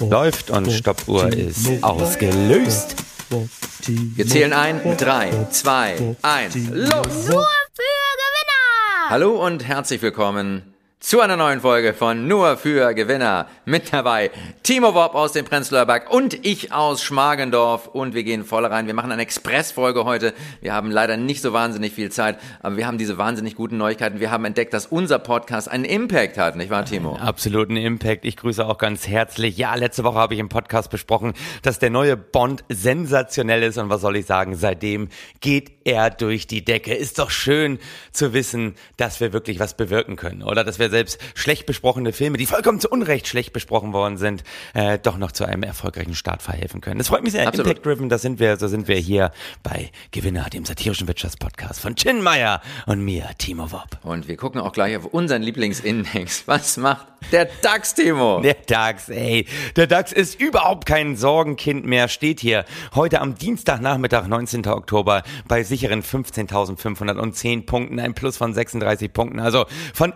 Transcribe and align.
Läuft 0.00 0.50
und 0.50 0.70
Stoppuhr 0.70 1.32
ist 1.32 1.82
ausgelöst. 1.82 2.96
Wir 3.86 4.26
zählen 4.26 4.52
ein. 4.52 4.96
Drei, 4.96 5.30
zwei, 5.50 6.16
eins. 6.22 6.54
Los! 6.54 7.28
Nur 7.28 7.46
für 7.72 7.94
Gewinner! 8.20 9.08
Hallo 9.08 9.44
und 9.44 9.66
herzlich 9.66 10.02
willkommen 10.02 10.73
zu 11.04 11.20
einer 11.20 11.36
neuen 11.36 11.60
Folge 11.60 11.92
von 11.92 12.28
Nur 12.28 12.56
für 12.56 12.94
Gewinner. 12.94 13.46
Mit 13.66 13.92
dabei 13.92 14.30
Timo 14.62 14.94
Wob 14.94 15.14
aus 15.14 15.32
dem 15.32 15.44
Prenzlauer 15.44 15.84
Berg 15.84 16.10
und 16.10 16.46
ich 16.46 16.72
aus 16.72 17.02
Schmargendorf. 17.02 17.88
Und 17.88 18.14
wir 18.14 18.24
gehen 18.24 18.42
voll 18.42 18.64
rein. 18.64 18.86
Wir 18.86 18.94
machen 18.94 19.12
eine 19.12 19.20
Expressfolge 19.20 20.06
heute. 20.06 20.32
Wir 20.62 20.72
haben 20.72 20.90
leider 20.90 21.18
nicht 21.18 21.42
so 21.42 21.52
wahnsinnig 21.52 21.92
viel 21.92 22.10
Zeit, 22.10 22.38
aber 22.62 22.78
wir 22.78 22.86
haben 22.86 22.96
diese 22.96 23.18
wahnsinnig 23.18 23.54
guten 23.54 23.76
Neuigkeiten. 23.76 24.18
Wir 24.18 24.30
haben 24.30 24.46
entdeckt, 24.46 24.72
dass 24.72 24.86
unser 24.86 25.18
Podcast 25.18 25.70
einen 25.70 25.84
Impact 25.84 26.38
hat, 26.38 26.56
nicht 26.56 26.70
wahr, 26.70 26.86
Timo? 26.86 27.16
Absoluten 27.16 27.76
Impact. 27.76 28.24
Ich 28.24 28.38
grüße 28.38 28.64
auch 28.64 28.78
ganz 28.78 29.06
herzlich. 29.06 29.58
Ja, 29.58 29.74
letzte 29.74 30.04
Woche 30.04 30.16
habe 30.16 30.32
ich 30.32 30.40
im 30.40 30.48
Podcast 30.48 30.88
besprochen, 30.88 31.34
dass 31.60 31.78
der 31.78 31.90
neue 31.90 32.16
Bond 32.16 32.64
sensationell 32.70 33.62
ist. 33.62 33.76
Und 33.76 33.90
was 33.90 34.00
soll 34.00 34.16
ich 34.16 34.24
sagen? 34.24 34.54
Seitdem 34.54 35.10
geht 35.42 35.70
er 35.84 36.08
durch 36.08 36.46
die 36.46 36.64
Decke. 36.64 36.94
Ist 36.94 37.18
doch 37.18 37.30
schön 37.30 37.78
zu 38.10 38.32
wissen, 38.32 38.74
dass 38.96 39.20
wir 39.20 39.34
wirklich 39.34 39.60
was 39.60 39.76
bewirken 39.76 40.16
können. 40.16 40.42
Oder 40.42 40.64
dass 40.64 40.78
wir 40.78 40.93
selbst 40.94 41.20
schlecht 41.34 41.66
besprochene 41.66 42.12
Filme, 42.12 42.38
die 42.38 42.46
vollkommen 42.46 42.78
zu 42.78 42.88
Unrecht 42.88 43.26
schlecht 43.26 43.52
besprochen 43.52 43.92
worden 43.92 44.16
sind, 44.16 44.44
äh, 44.74 44.96
doch 44.98 45.18
noch 45.18 45.32
zu 45.32 45.44
einem 45.44 45.64
erfolgreichen 45.64 46.14
Start 46.14 46.40
verhelfen 46.40 46.80
können. 46.80 46.98
Das 46.98 47.08
freut 47.08 47.24
mich 47.24 47.32
sehr. 47.32 47.48
Absolut. 47.48 47.66
Impact-driven, 47.66 48.08
das 48.08 48.22
sind 48.22 48.38
wir, 48.38 48.56
so 48.56 48.68
sind 48.68 48.86
wir 48.86 48.96
hier 48.96 49.32
bei 49.64 49.90
Gewinner, 50.12 50.48
dem 50.50 50.64
satirischen 50.64 51.08
Wirtschaftspodcast 51.08 51.80
von 51.80 51.96
Chin 51.96 52.22
Meyer 52.22 52.62
und 52.86 53.04
mir, 53.04 53.30
Timo 53.38 53.72
Wob. 53.72 53.98
Und 54.04 54.28
wir 54.28 54.36
gucken 54.36 54.60
auch 54.60 54.72
gleich 54.72 54.96
auf 54.96 55.06
unseren 55.06 55.42
Lieblingsindex. 55.42 56.44
Was 56.46 56.76
macht 56.76 57.08
der 57.32 57.48
DAX, 57.62 57.94
Timo? 57.94 58.40
Der 58.44 58.54
DAX, 58.54 59.08
ey. 59.08 59.46
Der 59.76 59.86
DAX 59.86 60.12
ist 60.12 60.38
überhaupt 60.40 60.86
kein 60.86 61.16
Sorgenkind 61.16 61.86
mehr, 61.86 62.08
steht 62.08 62.40
hier 62.40 62.64
heute 62.94 63.20
am 63.20 63.34
Dienstagnachmittag, 63.34 64.26
19. 64.26 64.66
Oktober, 64.66 65.22
bei 65.48 65.62
sicheren 65.62 66.02
15.510 66.02 67.66
Punkten, 67.66 67.98
ein 67.98 68.14
Plus 68.14 68.36
von 68.36 68.52
36 68.52 69.12
Punkten. 69.12 69.40
Also 69.40 69.64
von 69.94 70.12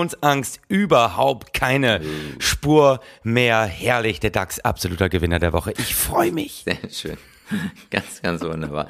Inflationsangst 0.00 0.60
überhaupt 0.68 1.52
keine 1.52 2.00
Spur 2.38 3.00
mehr. 3.22 3.62
Herrlich, 3.64 4.20
der 4.20 4.30
DAX, 4.30 4.60
absoluter 4.60 5.08
Gewinner 5.08 5.38
der 5.38 5.52
Woche. 5.52 5.72
Ich 5.78 5.94
freue 5.94 6.32
mich. 6.32 6.64
Sehr 6.64 6.78
schön. 6.90 7.16
Ganz, 7.90 8.22
ganz 8.22 8.42
wunderbar. 8.42 8.86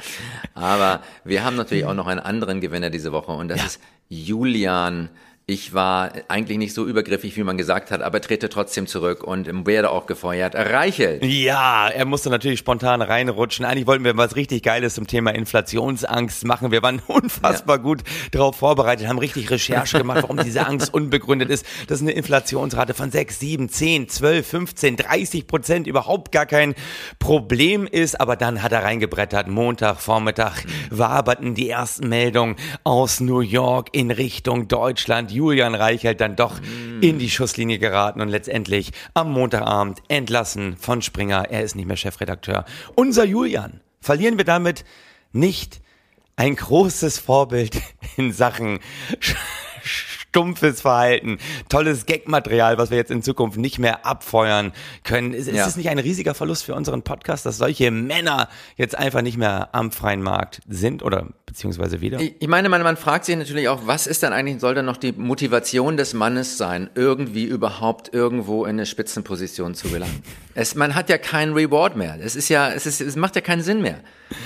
Aber 0.54 1.02
wir 1.24 1.44
haben 1.44 1.56
natürlich 1.56 1.86
auch 1.86 1.94
noch 1.94 2.06
einen 2.06 2.20
anderen 2.20 2.60
Gewinner 2.60 2.90
diese 2.90 3.10
Woche 3.10 3.32
und 3.32 3.48
das 3.48 3.58
Ja. 3.58 3.64
ist 3.66 3.80
Julian. 4.10 5.08
Ich 5.50 5.74
war 5.74 6.12
eigentlich 6.28 6.58
nicht 6.58 6.74
so 6.74 6.86
übergriffig, 6.86 7.36
wie 7.36 7.42
man 7.42 7.58
gesagt 7.58 7.90
hat, 7.90 8.02
aber 8.02 8.20
trete 8.20 8.48
trotzdem 8.48 8.86
zurück 8.86 9.24
und 9.24 9.66
werde 9.66 9.90
auch 9.90 10.06
gefeuert. 10.06 10.54
Reichelt. 10.54 11.24
Ja, 11.24 11.88
er 11.88 12.04
musste 12.04 12.30
natürlich 12.30 12.60
spontan 12.60 13.02
reinrutschen. 13.02 13.64
Eigentlich 13.64 13.88
wollten 13.88 14.04
wir 14.04 14.16
was 14.16 14.36
richtig 14.36 14.62
Geiles 14.62 14.94
zum 14.94 15.08
Thema 15.08 15.34
Inflationsangst 15.34 16.44
machen. 16.44 16.70
Wir 16.70 16.84
waren 16.84 17.02
unfassbar 17.08 17.80
gut 17.80 18.02
darauf 18.30 18.54
vorbereitet, 18.54 19.08
haben 19.08 19.18
richtig 19.18 19.50
Recherche 19.50 19.98
gemacht, 19.98 20.22
warum 20.22 20.36
diese 20.36 20.64
Angst 20.68 20.94
unbegründet 20.94 21.50
ist. 21.50 21.66
Das 21.88 21.98
ist 21.98 22.02
eine 22.02 22.12
Inflationsrate 22.12 22.94
von 22.94 23.10
6, 23.10 23.40
7, 23.40 23.68
10, 23.68 24.08
12, 24.08 24.46
15, 24.46 24.96
30 24.98 25.46
Prozent 25.48 25.86
überhaupt 25.88 26.30
gar 26.30 26.46
kein 26.46 26.76
Problem 27.18 27.88
ist. 27.88 28.20
Aber 28.20 28.36
dann 28.36 28.62
hat 28.62 28.70
er 28.70 28.84
reingebrettert. 28.84 29.48
Montag, 29.48 30.00
Vormittag 30.00 30.64
waberten 30.90 31.56
die 31.56 31.68
ersten 31.68 32.08
Meldungen 32.08 32.54
aus 32.84 33.18
New 33.18 33.40
York 33.40 33.88
in 33.90 34.12
Richtung 34.12 34.68
Deutschland. 34.68 35.32
Julian 35.40 35.74
Reichelt 35.74 36.20
dann 36.20 36.36
doch 36.36 36.60
in 37.00 37.18
die 37.18 37.30
Schusslinie 37.30 37.78
geraten 37.78 38.20
und 38.20 38.28
letztendlich 38.28 38.92
am 39.14 39.32
Montagabend 39.32 40.02
entlassen 40.08 40.76
von 40.76 41.00
Springer. 41.00 41.46
Er 41.50 41.62
ist 41.62 41.76
nicht 41.76 41.86
mehr 41.86 41.96
Chefredakteur. 41.96 42.66
Unser 42.94 43.24
Julian. 43.24 43.80
Verlieren 44.02 44.36
wir 44.36 44.44
damit 44.44 44.84
nicht 45.32 45.80
ein 46.36 46.56
großes 46.56 47.18
Vorbild 47.18 47.80
in 48.18 48.32
Sachen 48.32 48.80
stumpfes 50.30 50.80
Verhalten, 50.80 51.38
tolles 51.68 52.06
Gagmaterial, 52.06 52.78
was 52.78 52.90
wir 52.90 52.96
jetzt 52.96 53.10
in 53.10 53.22
Zukunft 53.22 53.58
nicht 53.58 53.78
mehr 53.80 54.06
abfeuern 54.06 54.72
können. 55.02 55.34
Ist, 55.34 55.48
ist 55.48 55.56
Ja. 55.56 55.66
es 55.66 55.76
nicht 55.76 55.88
ein 55.88 55.98
riesiger 55.98 56.34
Verlust 56.34 56.64
für 56.64 56.74
unseren 56.74 57.02
Podcast, 57.02 57.44
dass 57.46 57.58
solche 57.58 57.90
Männer 57.90 58.48
jetzt 58.76 58.96
einfach 58.96 59.22
nicht 59.22 59.36
mehr 59.36 59.70
am 59.72 59.90
freien 59.90 60.22
Markt 60.22 60.60
sind 60.68 61.02
oder 61.02 61.26
beziehungsweise 61.46 62.00
wieder? 62.00 62.20
Ich 62.20 62.34
ich 62.38 62.48
meine, 62.48 62.68
man, 62.68 62.82
man 62.82 62.96
fragt 62.96 63.24
sich 63.24 63.36
natürlich 63.36 63.68
auch, 63.68 63.80
was 63.86 64.06
ist 64.06 64.22
dann 64.22 64.32
eigentlich, 64.32 64.60
soll 64.60 64.74
dann 64.74 64.86
noch 64.86 64.96
die 64.96 65.12
Motivation 65.12 65.96
des 65.96 66.14
Mannes 66.14 66.56
sein, 66.56 66.88
irgendwie 66.94 67.44
überhaupt 67.44 68.14
irgendwo 68.14 68.64
in 68.64 68.70
eine 68.70 68.86
Spitzenposition 68.86 69.74
zu 69.74 69.88
gelangen? 69.88 70.22
Es, 70.52 70.74
man 70.74 70.96
hat 70.96 71.08
ja 71.08 71.16
keinen 71.16 71.54
Reward 71.54 71.96
mehr. 71.96 72.18
Es 72.20 72.34
ist 72.34 72.48
ja, 72.48 72.70
es 72.72 72.84
ist, 72.84 73.00
es 73.00 73.14
macht 73.14 73.36
ja 73.36 73.40
keinen 73.40 73.62
Sinn 73.62 73.82
mehr. 73.82 74.00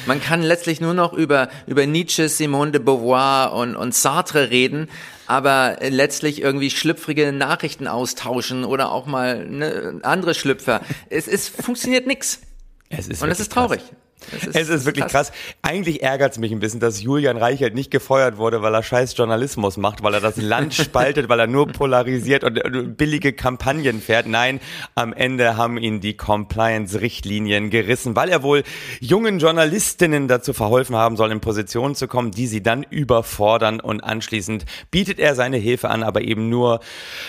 Man 0.04 0.20
kann 0.20 0.42
letztlich 0.42 0.78
nur 0.80 0.92
noch 0.92 1.14
über, 1.14 1.48
über 1.66 1.86
Nietzsche, 1.86 2.28
Simone 2.28 2.72
de 2.72 2.80
Beauvoir 2.82 3.54
und, 3.54 3.74
und 3.74 3.94
Sartre 3.94 4.50
reden, 4.50 4.88
aber 5.26 5.78
letztlich 5.80 6.40
irgendwie 6.40 6.70
schlüpfrige 6.70 7.32
Nachrichten 7.32 7.86
austauschen 7.88 8.64
oder 8.64 8.92
auch 8.92 9.06
mal 9.06 9.46
ne, 9.46 10.00
andere 10.02 10.34
Schlüpfer. 10.34 10.80
Es, 11.10 11.28
es 11.28 11.48
funktioniert 11.48 12.06
nix. 12.06 12.40
Es 12.88 13.08
ist 13.08 13.22
Und 13.22 13.28
das 13.28 13.40
ist 13.40 13.52
traurig. 13.52 13.80
krass. 13.80 13.96
Es 14.32 14.54
Es 14.54 14.68
ist 14.68 14.86
wirklich 14.86 15.06
krass. 15.06 15.32
Eigentlich 15.62 16.02
ärgert 16.02 16.32
es 16.32 16.38
mich 16.38 16.52
ein 16.52 16.60
bisschen, 16.60 16.80
dass 16.80 17.02
Julian 17.02 17.36
Reichelt 17.36 17.74
nicht 17.74 17.90
gefeuert 17.90 18.36
wurde, 18.36 18.62
weil 18.62 18.74
er 18.74 18.82
scheiß 18.82 19.16
Journalismus 19.16 19.76
macht, 19.76 20.02
weil 20.02 20.14
er 20.14 20.20
das 20.20 20.36
Land 20.36 20.74
spaltet, 20.74 21.28
weil 21.28 21.40
er 21.40 21.46
nur 21.46 21.68
polarisiert 21.68 22.44
und 22.44 22.56
äh, 22.58 22.82
billige 22.82 23.32
Kampagnen 23.32 24.00
fährt. 24.00 24.26
Nein, 24.26 24.60
am 24.94 25.12
Ende 25.12 25.56
haben 25.56 25.78
ihn 25.78 26.00
die 26.00 26.16
Compliance-Richtlinien 26.16 27.70
gerissen, 27.70 28.16
weil 28.16 28.28
er 28.28 28.42
wohl 28.42 28.62
jungen 29.00 29.38
Journalistinnen 29.38 30.28
dazu 30.28 30.52
verholfen 30.52 30.96
haben 30.96 31.16
soll, 31.16 31.30
in 31.32 31.40
Positionen 31.40 31.94
zu 31.94 32.08
kommen, 32.08 32.30
die 32.30 32.46
sie 32.46 32.62
dann 32.62 32.82
überfordern 32.82 33.80
und 33.80 34.02
anschließend 34.02 34.64
bietet 34.90 35.18
er 35.18 35.34
seine 35.34 35.56
Hilfe 35.56 35.90
an, 35.90 36.02
aber 36.02 36.22
eben 36.22 36.48
nur 36.48 36.80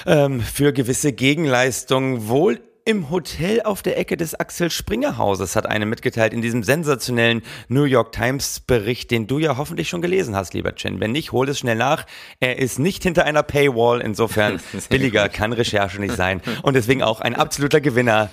ähm, 0.06 0.42
für 0.42 0.74
gewisse 0.74 1.14
Gegenleistungen 1.14 2.28
wohl 2.28 2.60
im 2.86 3.10
Hotel 3.10 3.64
auf 3.64 3.82
der 3.82 3.98
Ecke 3.98 4.16
des 4.16 4.36
Axel 4.36 4.70
Springer 4.70 5.18
Hauses 5.18 5.56
hat 5.56 5.66
eine 5.66 5.88
mitgeteilt 5.88 6.34
in 6.34 6.44
diesem 6.44 6.62
sensationellen 6.62 7.42
New 7.68 7.84
York 7.84 8.12
Times 8.12 8.60
Bericht, 8.60 9.10
den 9.10 9.26
du 9.26 9.40
ja 9.40 9.58
hoffentlich 9.58 9.90
schon 9.90 10.04
gelesen 10.04 10.36
hast, 10.36 10.54
lieber 10.54 10.76
Chin. 10.76 11.00
Wenn 11.00 11.12
nicht, 11.12 11.32
hol 11.32 11.50
es 11.50 11.58
schnell 11.58 11.78
nach. 11.78 12.06
Er 12.40 12.60
ist 12.60 12.78
nicht 12.78 13.02
hinter 13.02 13.26
einer 13.26 13.42
Paywall, 13.42 14.02
insofern 14.02 14.62
billiger 14.90 15.30
kann 15.30 15.52
Recherche 15.52 16.00
nicht 16.00 16.16
sein 16.16 16.42
und 16.62 16.76
deswegen 16.76 17.02
auch 17.02 17.22
ein 17.22 17.36
absoluter 17.36 17.82
Gewinner 17.82 18.30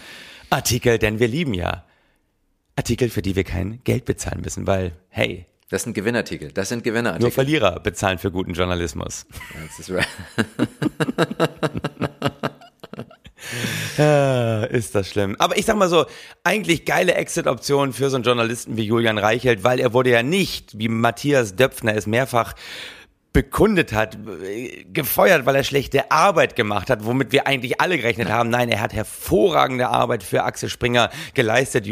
Artikel, 0.50 0.98
denn 0.98 1.18
wir 1.18 1.28
lieben 1.28 1.54
ja 1.54 1.84
Artikel, 2.76 3.08
für 3.08 3.22
die 3.22 3.34
wir 3.34 3.44
kein 3.44 3.80
Geld 3.84 4.04
bezahlen 4.04 4.42
müssen, 4.42 4.66
weil 4.66 4.92
hey, 5.08 5.46
Das 5.70 5.84
sind 5.84 5.94
Gewinnerartikel. 5.94 6.52
Das 6.52 6.68
sind 6.68 6.84
nur 6.84 6.92
Gewinnerartikel. 6.92 7.32
Verlierer 7.32 7.80
bezahlen 7.80 8.18
für 8.18 8.30
guten 8.30 8.52
Journalismus. 8.52 9.24
Ist 9.78 9.90
right. 9.90 10.06
Ja, 13.98 14.64
ist 14.70 14.94
das 14.94 15.08
schlimm. 15.08 15.36
Aber 15.38 15.56
ich 15.56 15.66
sag 15.66 15.76
mal 15.76 15.88
so, 15.88 16.06
eigentlich 16.44 16.84
geile 16.84 17.14
Exit-Option 17.14 17.92
für 17.92 18.10
so 18.10 18.16
einen 18.16 18.24
Journalisten 18.24 18.76
wie 18.76 18.84
Julian 18.84 19.18
Reichelt, 19.18 19.64
weil 19.64 19.80
er 19.80 19.92
wurde 19.92 20.10
ja 20.10 20.22
nicht, 20.22 20.78
wie 20.78 20.88
Matthias 20.88 21.56
Döpfner 21.56 21.94
es 21.94 22.06
mehrfach 22.06 22.54
bekundet 23.32 23.92
hat, 23.92 24.18
gefeuert, 24.92 25.46
weil 25.46 25.56
er 25.56 25.64
schlechte 25.64 26.10
Arbeit 26.10 26.54
gemacht 26.54 26.90
hat, 26.90 27.04
womit 27.04 27.32
wir 27.32 27.46
eigentlich 27.46 27.80
alle 27.80 27.96
gerechnet 27.96 28.30
haben. 28.30 28.50
Nein, 28.50 28.68
er 28.68 28.80
hat 28.80 28.92
hervorragende 28.92 29.88
Arbeit 29.88 30.22
für 30.22 30.44
Axel 30.44 30.68
Springer 30.68 31.10
geleistet. 31.34 31.86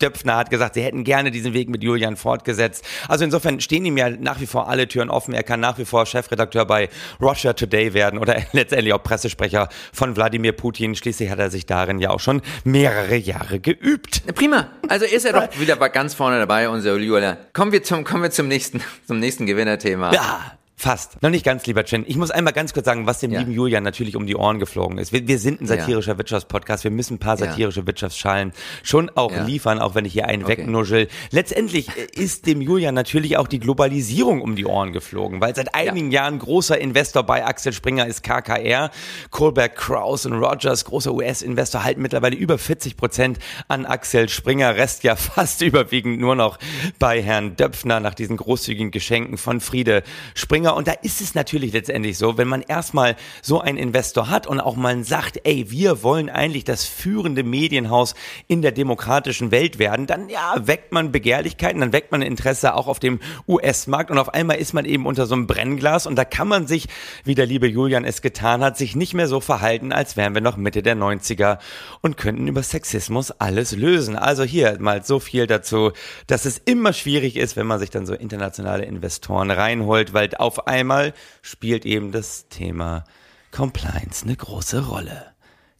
Döpfner 0.00 0.36
hat 0.36 0.50
gesagt, 0.50 0.74
sie 0.74 0.82
hätten 0.82 1.02
gerne 1.04 1.30
diesen 1.30 1.52
Weg 1.52 1.68
mit 1.68 1.82
Julian 1.82 2.16
fortgesetzt. 2.16 2.84
Also 3.08 3.24
insofern 3.24 3.60
stehen 3.60 3.84
ihm 3.84 3.96
ja 3.96 4.10
nach 4.10 4.40
wie 4.40 4.46
vor 4.46 4.68
alle 4.68 4.86
Türen 4.86 5.10
offen. 5.10 5.34
Er 5.34 5.42
kann 5.42 5.60
nach 5.60 5.78
wie 5.78 5.84
vor 5.84 6.06
Chefredakteur 6.06 6.64
bei 6.64 6.88
Russia 7.20 7.52
Today 7.52 7.92
werden 7.94 8.18
oder 8.18 8.36
letztendlich 8.52 8.92
auch 8.92 9.02
Pressesprecher 9.02 9.68
von 9.92 10.16
Wladimir 10.16 10.52
Putin. 10.52 10.94
Schließlich 10.94 11.30
hat 11.30 11.38
er 11.38 11.50
sich 11.50 11.66
darin 11.66 11.98
ja 11.98 12.10
auch 12.10 12.20
schon 12.20 12.40
mehrere 12.62 13.16
Jahre 13.16 13.58
geübt. 13.58 14.22
Prima. 14.34 14.68
Also 14.88 15.06
ist 15.06 15.24
er 15.24 15.32
doch 15.32 15.48
wieder 15.60 15.76
ganz 15.88 16.14
vorne 16.14 16.38
dabei, 16.38 16.68
unser 16.68 16.96
Julian. 16.96 17.36
Kommen 17.52 17.72
wir 17.72 17.82
zum, 17.82 18.04
kommen 18.04 18.22
wir 18.22 18.30
zum 18.30 18.48
nächsten, 18.48 18.80
zum 19.06 19.18
nächsten 19.18 19.46
Gewinnerthema. 19.46 20.12
Ja, 20.12 20.52
fast. 20.84 21.22
Noch 21.22 21.30
nicht 21.30 21.44
ganz, 21.44 21.64
lieber 21.66 21.82
Chen. 21.84 22.04
Ich 22.06 22.16
muss 22.16 22.30
einmal 22.30 22.52
ganz 22.52 22.74
kurz 22.74 22.84
sagen, 22.84 23.06
was 23.06 23.18
dem 23.20 23.32
Ja. 23.32 23.40
lieben 23.40 23.52
Julian 23.52 23.82
natürlich 23.82 24.16
um 24.16 24.26
die 24.26 24.36
Ohren 24.36 24.58
geflogen 24.58 24.98
ist. 24.98 25.12
Wir, 25.12 25.26
wir 25.26 25.38
sind 25.38 25.62
ein 25.62 25.66
satirischer 25.66 26.18
Wirtschaftspodcast. 26.18 26.84
Wir 26.84 26.90
müssen 26.90 27.14
ein 27.14 27.18
paar 27.18 27.38
Ja. 27.40 27.46
satirische 27.46 27.86
Wirtschaftsschalen 27.86 28.52
schon 28.82 29.10
auch 29.14 29.32
Ja. 29.32 29.44
liefern, 29.44 29.78
auch 29.78 29.94
wenn 29.94 30.04
ich 30.04 30.12
hier 30.12 30.26
einen 30.28 30.44
Okay. 30.44 30.58
wegnuschel. 30.58 31.08
Letztendlich 31.30 31.88
äh, 31.88 32.06
ist 32.20 32.46
dem 32.46 32.60
Julian 32.60 32.94
natürlich 32.94 33.38
auch 33.38 33.48
die 33.48 33.60
Globalisierung 33.60 34.42
um 34.42 34.56
die 34.56 34.66
Ohren 34.66 34.92
geflogen, 34.92 35.40
weil 35.40 35.54
seit 35.56 35.74
einigen 35.74 36.10
Jahren 36.10 36.38
großer 36.38 36.78
Investor 36.78 37.22
bei 37.22 37.46
Axel 37.46 37.72
Springer 37.72 38.06
ist 38.06 38.22
KKR. 38.22 38.90
Kohlberg, 39.30 39.76
Kraus 39.76 40.26
und 40.26 40.34
Rogers, 40.34 40.84
großer 40.84 41.14
US-Investor, 41.14 41.82
halten 41.82 42.02
mittlerweile 42.02 42.36
über 42.36 42.58
40 42.58 42.98
Prozent 42.98 43.38
an 43.68 43.86
Axel 43.86 44.28
Springer. 44.28 44.76
Rest 44.76 45.02
ja 45.02 45.16
fast 45.16 45.62
überwiegend 45.62 46.20
nur 46.20 46.36
noch 46.36 46.58
bei 46.98 47.22
Herrn 47.22 47.56
Döpfner 47.56 48.00
nach 48.00 48.14
diesen 48.14 48.36
großzügigen 48.36 48.90
Geschenken 48.90 49.38
von 49.38 49.60
Friede 49.62 50.02
Springer. 50.34 50.73
Und 50.74 50.88
da 50.88 50.92
ist 50.92 51.20
es 51.20 51.34
natürlich 51.34 51.72
letztendlich 51.72 52.18
so, 52.18 52.38
wenn 52.38 52.48
man 52.48 52.62
erstmal 52.62 53.16
so 53.42 53.60
einen 53.60 53.78
Investor 53.78 54.30
hat 54.30 54.46
und 54.46 54.60
auch 54.60 54.76
mal 54.76 55.02
sagt, 55.04 55.40
ey, 55.44 55.70
wir 55.70 56.02
wollen 56.02 56.30
eigentlich 56.30 56.64
das 56.64 56.84
führende 56.84 57.42
Medienhaus 57.42 58.14
in 58.46 58.62
der 58.62 58.72
demokratischen 58.72 59.50
Welt 59.50 59.78
werden, 59.78 60.06
dann 60.06 60.28
ja, 60.28 60.54
weckt 60.56 60.92
man 60.92 61.12
Begehrlichkeiten, 61.12 61.80
dann 61.80 61.92
weckt 61.92 62.12
man 62.12 62.22
Interesse 62.22 62.74
auch 62.74 62.86
auf 62.86 62.98
dem 62.98 63.20
US-Markt 63.48 64.10
und 64.10 64.18
auf 64.18 64.34
einmal 64.34 64.56
ist 64.56 64.74
man 64.74 64.84
eben 64.84 65.06
unter 65.06 65.26
so 65.26 65.34
einem 65.34 65.46
Brennglas 65.46 66.06
und 66.06 66.16
da 66.16 66.24
kann 66.24 66.48
man 66.48 66.66
sich, 66.66 66.88
wie 67.24 67.34
der 67.34 67.46
liebe 67.46 67.66
Julian 67.66 68.04
es 68.04 68.22
getan 68.22 68.62
hat, 68.62 68.76
sich 68.76 68.94
nicht 68.96 69.14
mehr 69.14 69.28
so 69.28 69.40
verhalten, 69.40 69.92
als 69.92 70.16
wären 70.16 70.34
wir 70.34 70.40
noch 70.40 70.56
Mitte 70.56 70.82
der 70.82 70.96
90er 70.96 71.58
und 72.00 72.16
könnten 72.16 72.46
über 72.46 72.62
Sexismus 72.62 73.30
alles 73.30 73.72
lösen. 73.72 74.16
Also 74.16 74.44
hier 74.44 74.76
mal 74.80 75.04
so 75.04 75.20
viel 75.20 75.46
dazu, 75.46 75.92
dass 76.26 76.44
es 76.44 76.58
immer 76.58 76.92
schwierig 76.92 77.36
ist, 77.36 77.56
wenn 77.56 77.66
man 77.66 77.78
sich 77.78 77.90
dann 77.90 78.06
so 78.06 78.14
internationale 78.14 78.84
Investoren 78.84 79.50
reinholt, 79.50 80.12
weil 80.12 80.30
auf 80.36 80.63
einmal 80.66 81.14
spielt 81.42 81.84
eben 81.86 82.12
das 82.12 82.48
Thema 82.48 83.04
Compliance 83.50 84.24
eine 84.24 84.36
große 84.36 84.86
Rolle. 84.86 85.32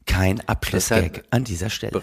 Kein 0.06 0.46
Abschlussgag 0.48 1.24
an 1.30 1.44
dieser 1.44 1.70
Stelle. 1.70 2.02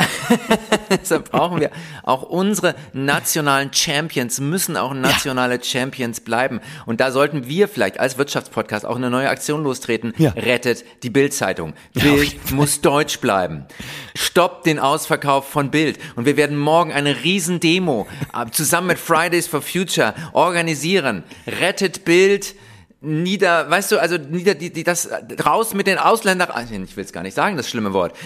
Deshalb 0.90 1.30
brauchen 1.30 1.60
wir 1.60 1.70
auch 2.02 2.22
unsere 2.22 2.74
nationalen 2.92 3.72
Champions, 3.72 4.40
müssen 4.40 4.76
auch 4.76 4.94
nationale 4.94 5.56
ja. 5.56 5.62
Champions 5.62 6.20
bleiben. 6.20 6.60
Und 6.86 7.00
da 7.00 7.10
sollten 7.10 7.48
wir 7.48 7.68
vielleicht 7.68 8.00
als 8.00 8.18
Wirtschaftspodcast 8.18 8.86
auch 8.86 8.96
eine 8.96 9.10
neue 9.10 9.28
Aktion 9.28 9.62
lostreten. 9.62 10.12
Ja. 10.18 10.30
Rettet 10.30 10.84
die 11.02 11.10
Bild-Zeitung. 11.10 11.74
Bild 11.94 12.32
ja, 12.32 12.54
muss 12.54 12.80
deutsch 12.80 13.20
bleiben. 13.20 13.66
Stoppt 14.14 14.66
den 14.66 14.78
Ausverkauf 14.78 15.48
von 15.48 15.70
Bild. 15.70 15.98
Und 16.16 16.26
wir 16.26 16.36
werden 16.36 16.58
morgen 16.58 16.92
eine 16.92 17.22
Riesendemo 17.22 18.06
äh, 18.34 18.50
zusammen 18.50 18.88
mit 18.88 18.98
Fridays 18.98 19.46
for 19.46 19.62
Future 19.62 20.14
organisieren. 20.32 21.24
Rettet 21.46 22.04
Bild 22.04 22.54
nieder, 23.00 23.68
weißt 23.68 23.92
du, 23.92 23.98
also 24.00 24.16
nieder, 24.16 24.54
die, 24.54 24.72
die, 24.72 24.84
das 24.84 25.10
raus 25.44 25.74
mit 25.74 25.88
den 25.88 25.98
Ausländern, 25.98 26.50
ich 26.84 26.96
will 26.96 27.04
es 27.04 27.12
gar 27.12 27.22
nicht 27.22 27.34
sagen, 27.34 27.56
das 27.56 27.68
schlimme 27.68 27.92
Wort. 27.92 28.16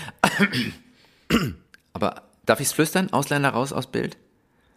Aber 1.92 2.22
darf 2.44 2.60
ich 2.60 2.68
es 2.68 2.72
flüstern? 2.72 3.12
Ausländer 3.12 3.50
raus 3.50 3.72
aus 3.72 3.86
Bild? 3.86 4.16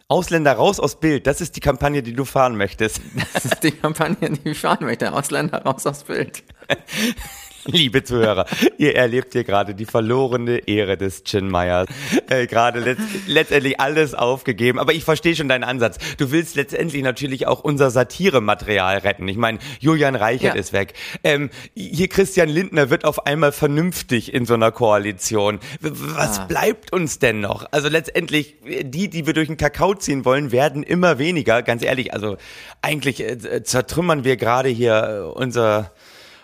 Ausländer 0.08 0.54
raus 0.54 0.80
aus 0.80 0.98
Bild, 0.98 1.28
das 1.28 1.40
ist 1.40 1.54
die 1.54 1.60
Kampagne, 1.60 2.02
die 2.02 2.14
du 2.14 2.24
fahren 2.24 2.56
möchtest. 2.56 3.00
Das 3.32 3.44
ist 3.44 3.62
die 3.62 3.70
Kampagne, 3.70 4.30
die 4.30 4.50
ich 4.50 4.58
fahren 4.58 4.84
möchte. 4.84 5.12
Ausländer 5.12 5.62
raus 5.62 5.86
aus 5.86 6.02
Bild. 6.04 6.42
Liebe 7.66 8.02
Zuhörer, 8.02 8.46
ihr 8.78 8.96
erlebt 8.96 9.34
hier 9.34 9.44
gerade 9.44 9.74
die 9.74 9.84
verlorene 9.84 10.66
Ehre 10.66 10.96
des 10.96 11.24
Chin 11.24 11.48
Meyers. 11.48 11.88
Äh, 12.28 12.46
gerade 12.46 12.80
letzt, 12.80 13.02
letztendlich 13.26 13.78
alles 13.80 14.14
aufgegeben. 14.14 14.78
Aber 14.78 14.94
ich 14.94 15.04
verstehe 15.04 15.36
schon 15.36 15.48
deinen 15.48 15.64
Ansatz. 15.64 15.98
Du 16.16 16.30
willst 16.30 16.56
letztendlich 16.56 17.02
natürlich 17.02 17.46
auch 17.46 17.60
unser 17.60 17.90
Satirematerial 17.90 18.98
retten. 18.98 19.28
Ich 19.28 19.36
meine, 19.36 19.58
Julian 19.78 20.14
Reichert 20.14 20.54
ja. 20.54 20.60
ist 20.60 20.72
weg. 20.72 20.94
Ähm, 21.22 21.50
hier 21.74 22.08
Christian 22.08 22.48
Lindner 22.48 22.88
wird 22.88 23.04
auf 23.04 23.26
einmal 23.26 23.52
vernünftig 23.52 24.32
in 24.32 24.46
so 24.46 24.54
einer 24.54 24.72
Koalition. 24.72 25.60
Was 25.80 26.38
ah. 26.38 26.44
bleibt 26.46 26.92
uns 26.92 27.18
denn 27.18 27.40
noch? 27.40 27.66
Also 27.72 27.88
letztendlich, 27.88 28.56
die, 28.64 29.10
die 29.10 29.26
wir 29.26 29.34
durch 29.34 29.48
den 29.48 29.58
Kakao 29.58 29.94
ziehen 29.94 30.24
wollen, 30.24 30.50
werden 30.50 30.82
immer 30.82 31.18
weniger. 31.18 31.62
Ganz 31.62 31.82
ehrlich, 31.82 32.14
also 32.14 32.38
eigentlich 32.80 33.20
äh, 33.20 33.62
zertrümmern 33.62 34.24
wir 34.24 34.36
gerade 34.36 34.70
hier 34.70 35.24
äh, 35.26 35.38
unser 35.38 35.92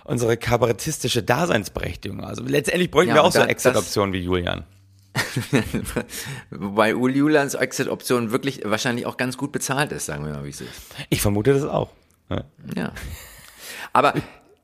unsere 0.07 0.37
kabarettistische 0.37 1.23
Daseinsberechtigung. 1.23 2.25
Also 2.25 2.43
letztendlich 2.43 2.91
bräuchten 2.91 3.11
ja, 3.11 3.17
wir 3.17 3.25
auch 3.25 3.33
so 3.33 3.41
Exit-Optionen 3.41 4.13
wie 4.13 4.21
Julian. 4.21 4.65
Wobei 6.51 6.91
Julians 6.91 7.55
Exit-Option 7.55 8.33
wirklich 8.33 8.63
wahrscheinlich 8.65 9.07
auch 9.07 9.17
ganz 9.17 9.37
gut 9.37 9.53
bezahlt 9.53 9.93
ist, 9.93 10.07
sagen 10.07 10.25
wir 10.25 10.33
mal, 10.33 10.45
wie 10.45 10.51
es 10.51 10.61
ist. 10.61 10.71
Ich 11.09 11.23
vermute 11.23 11.55
das 11.55 11.65
auch. 11.65 11.91
Ja. 12.29 12.45
ja. 12.75 12.93
Aber 13.93 14.15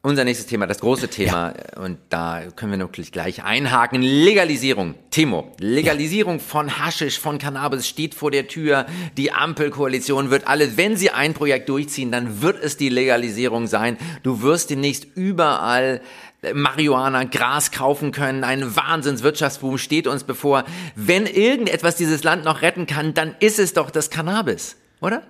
unser 0.02 0.24
nächstes 0.24 0.46
Thema, 0.46 0.66
das 0.66 0.80
große 0.80 1.08
Thema, 1.08 1.54
ja. 1.54 1.82
und 1.82 1.98
da 2.08 2.42
können 2.56 2.72
wir 2.72 2.78
natürlich 2.78 3.12
gleich 3.12 3.44
einhaken. 3.44 4.02
Legalisierung. 4.02 4.96
Timo, 5.10 5.52
Legalisierung 5.58 6.38
ja. 6.38 6.42
von 6.42 6.78
Haschisch, 6.78 7.20
von 7.20 7.38
Cannabis 7.38 7.86
steht 7.86 8.14
vor 8.14 8.32
der 8.32 8.48
Tür. 8.48 8.86
Die 9.16 9.32
Ampelkoalition 9.32 10.30
wird 10.30 10.48
alle, 10.48 10.76
wenn 10.76 10.96
sie 10.96 11.10
ein 11.10 11.34
Projekt 11.34 11.68
durchziehen, 11.68 12.10
dann 12.10 12.42
wird 12.42 12.62
es 12.62 12.76
die 12.76 12.88
Legalisierung 12.88 13.68
sein. 13.68 13.96
Du 14.24 14.42
wirst 14.42 14.70
demnächst 14.70 15.06
überall 15.14 16.00
Marihuana, 16.52 17.22
Gras 17.22 17.70
kaufen 17.70 18.10
können. 18.10 18.42
Ein 18.42 18.74
Wahnsinnswirtschaftsboom 18.74 19.78
steht 19.78 20.08
uns 20.08 20.24
bevor. 20.24 20.64
Wenn 20.96 21.26
irgendetwas 21.26 21.94
dieses 21.94 22.24
Land 22.24 22.44
noch 22.44 22.62
retten 22.62 22.86
kann, 22.86 23.14
dann 23.14 23.36
ist 23.38 23.60
es 23.60 23.72
doch 23.74 23.90
das 23.90 24.10
Cannabis, 24.10 24.76
oder? 25.00 25.22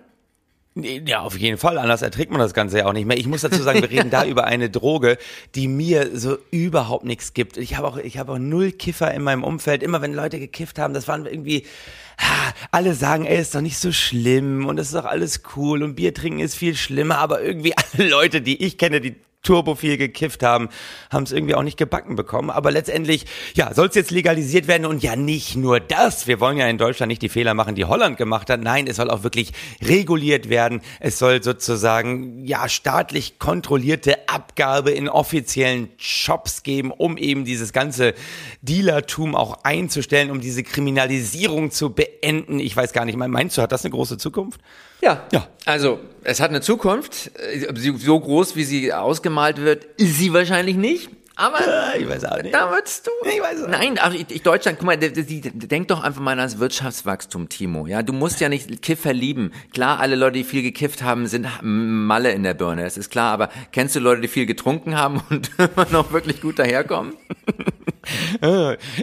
Ja, 0.75 1.21
auf 1.21 1.37
jeden 1.37 1.59
Fall. 1.59 1.77
Anders 1.77 2.01
erträgt 2.01 2.31
man 2.31 2.41
das 2.41 2.55
Ganze 2.55 2.79
ja 2.79 2.87
auch 2.87 2.95
nicht 2.95 3.07
mehr. 3.07 3.19
Ich 3.19 3.27
muss 3.27 3.43
dazu 3.43 3.63
sagen, 3.63 3.83
wir 3.83 3.91
reden 3.91 4.11
da 4.11 4.25
über 4.27 4.45
eine 4.45 4.71
Droge, 4.71 5.19
die 5.55 5.69
mir 5.69 6.17
so 6.19 6.39
überhaupt 6.51 7.05
nichts 7.05 7.35
gibt. 7.35 7.59
Ich 7.59 7.77
habe 7.77 7.89
auch, 7.89 7.99
ich 7.99 8.17
habe 8.17 8.33
auch 8.33 8.39
null 8.39 8.73
Kiffer 8.73 9.13
in 9.13 9.23
meinem 9.23 9.45
Umfeld. 9.45 9.83
Immer 9.83 10.01
wenn 10.01 10.15
Leute 10.15 10.39
gekifft 10.39 10.79
haben, 10.79 10.95
das 10.95 11.09
waren 11.09 11.27
irgendwie, 11.27 11.67
alle 12.71 12.95
sagen, 12.95 13.27
ey, 13.27 13.41
ist 13.41 13.55
doch 13.55 13.61
nicht 13.61 13.79
so 13.79 13.93
schlimm 13.93 14.67
und 14.67 14.79
es 14.79 14.89
ist 14.89 14.95
doch 14.95 15.05
alles 15.05 15.43
cool 15.57 15.83
und 15.83 15.95
Bier 15.95 16.15
trinken 16.15 16.41
ist 16.41 16.55
viel 16.55 16.75
schlimmer, 16.75 17.19
aber 17.19 17.43
irgendwie 17.43 17.75
alle 17.93 18.09
Leute, 18.09 18.41
die 18.41 18.65
ich 18.65 18.79
kenne, 18.79 19.01
die 19.01 19.17
turbo 19.43 19.75
viel 19.75 19.97
gekifft 19.97 20.43
haben, 20.43 20.69
haben 21.11 21.25
es 21.25 21.33
irgendwie 21.33 21.55
auch 21.55 21.63
nicht 21.63 21.77
gebacken 21.77 22.17
bekommen. 22.17 22.51
Aber 22.51 22.71
letztendlich, 22.71 23.27
ja, 23.55 23.75
soll 23.75 23.89
es 23.89 23.95
jetzt 23.95 24.11
legalisiert 24.11 24.69
werden 24.69 24.87
und 24.87 25.03
ja 25.03 25.17
nicht 25.17 25.57
nur 25.57 25.81
das. 25.81 26.27
Wir 26.27 26.41
wollen 26.41 26.57
ja 26.57 26.69
in 26.69 26.79
Deutschland 26.79 27.09
nicht 27.09 27.23
die 27.23 27.29
Fehler 27.29 27.55
machen, 27.55 27.75
die 27.75 27.85
Holland 27.85 28.17
gemacht 28.17 28.49
hat. 28.51 28.61
Nein, 28.61 28.87
es 28.87 28.97
soll 28.97 29.11
auch 29.11 29.25
wirklich 29.25 29.53
reguliert 29.83 30.49
werden. 30.49 30.81
Es 31.01 31.19
soll 31.19 31.43
sozusagen, 31.43 32.45
ja, 32.45 32.69
staatlich 32.69 33.39
kontrollierte 33.39 34.29
Abgabe 34.29 34.93
in 34.93 35.09
offiziellen 35.09 35.89
Shops 35.97 36.63
geben, 36.63 36.93
um 36.93 37.17
eben 37.17 37.45
dieses 37.45 37.73
ganze 37.73 38.15
Dealertum 38.63 39.35
auch 39.35 39.65
einzustellen, 39.65 40.31
um 40.31 40.41
diese 40.41 40.63
Kriminalisierung 40.63 41.71
zu 41.71 41.91
beenden. 41.91 42.61
Ich 42.61 42.77
weiß 42.77 42.93
gar 42.93 43.05
nicht, 43.05 43.17
meinst 43.17 43.59
du, 43.59 43.63
hat 43.63 43.73
das 43.73 43.85
eine 43.85 43.91
große 43.91 44.19
Zukunft? 44.19 44.61
Ja. 45.03 45.25
ja. 45.33 45.47
Also, 45.67 46.01
es 46.25 46.41
hat 46.41 46.51
eine 46.51 46.61
Zukunft. 46.61 47.33
So 47.97 48.21
groß, 48.21 48.57
wie 48.57 48.65
sie 48.65 48.93
ausgemalt 48.93 49.59
wird, 49.59 49.85
ist 49.97 50.19
sie 50.19 50.33
wahrscheinlich 50.33 50.77
nicht. 50.77 51.11
Aber 51.35 51.59
ich 51.99 52.09
weiß 52.09 52.27
auch 52.27 52.43
nicht. 52.43 52.55
Da 52.55 52.71
würdest 52.71 53.07
du. 53.07 53.11
Ich 53.29 53.41
weiß 53.41 53.65
auch 53.65 53.69
Nein, 53.69 53.99
ach, 54.01 54.13
ich, 54.13 54.27
ich, 54.31 54.43
Deutschland, 54.43 54.79
guck 54.79 54.87
mal, 54.87 54.99
die, 54.99 55.13
die, 55.13 55.41
denk 55.41 55.89
doch 55.89 56.03
einfach 56.03 56.21
mal 56.21 56.39
ans 56.39 56.59
Wirtschaftswachstum, 56.59 57.49
Timo. 57.49 57.87
Ja, 57.87 58.03
du 58.03 58.13
musst 58.13 58.41
ja 58.41 58.49
nicht 58.49 58.83
Kiffer 58.83 59.13
lieben. 59.13 59.51
Klar, 59.73 59.99
alle 59.99 60.15
Leute, 60.15 60.39
die 60.39 60.45
viel 60.45 60.63
gekifft 60.63 61.03
haben, 61.03 61.27
sind 61.27 61.49
Malle 61.63 62.33
in 62.33 62.43
der 62.43 62.55
Birne. 62.55 62.85
Das 62.85 62.99
ist 62.99 63.11
klar. 63.11 63.33
Aber 63.33 63.49
kennst 63.73 63.97
du 63.97 64.01
Leute, 64.01 64.21
die 64.21 64.29
viel 64.29 64.47
getrunken 64.47 64.97
haben 64.97 65.23
und 65.31 65.51
immer 65.59 65.87
noch 65.91 66.13
wirklich 66.13 66.43
gut 66.43 66.59
daherkommen? 66.59 67.15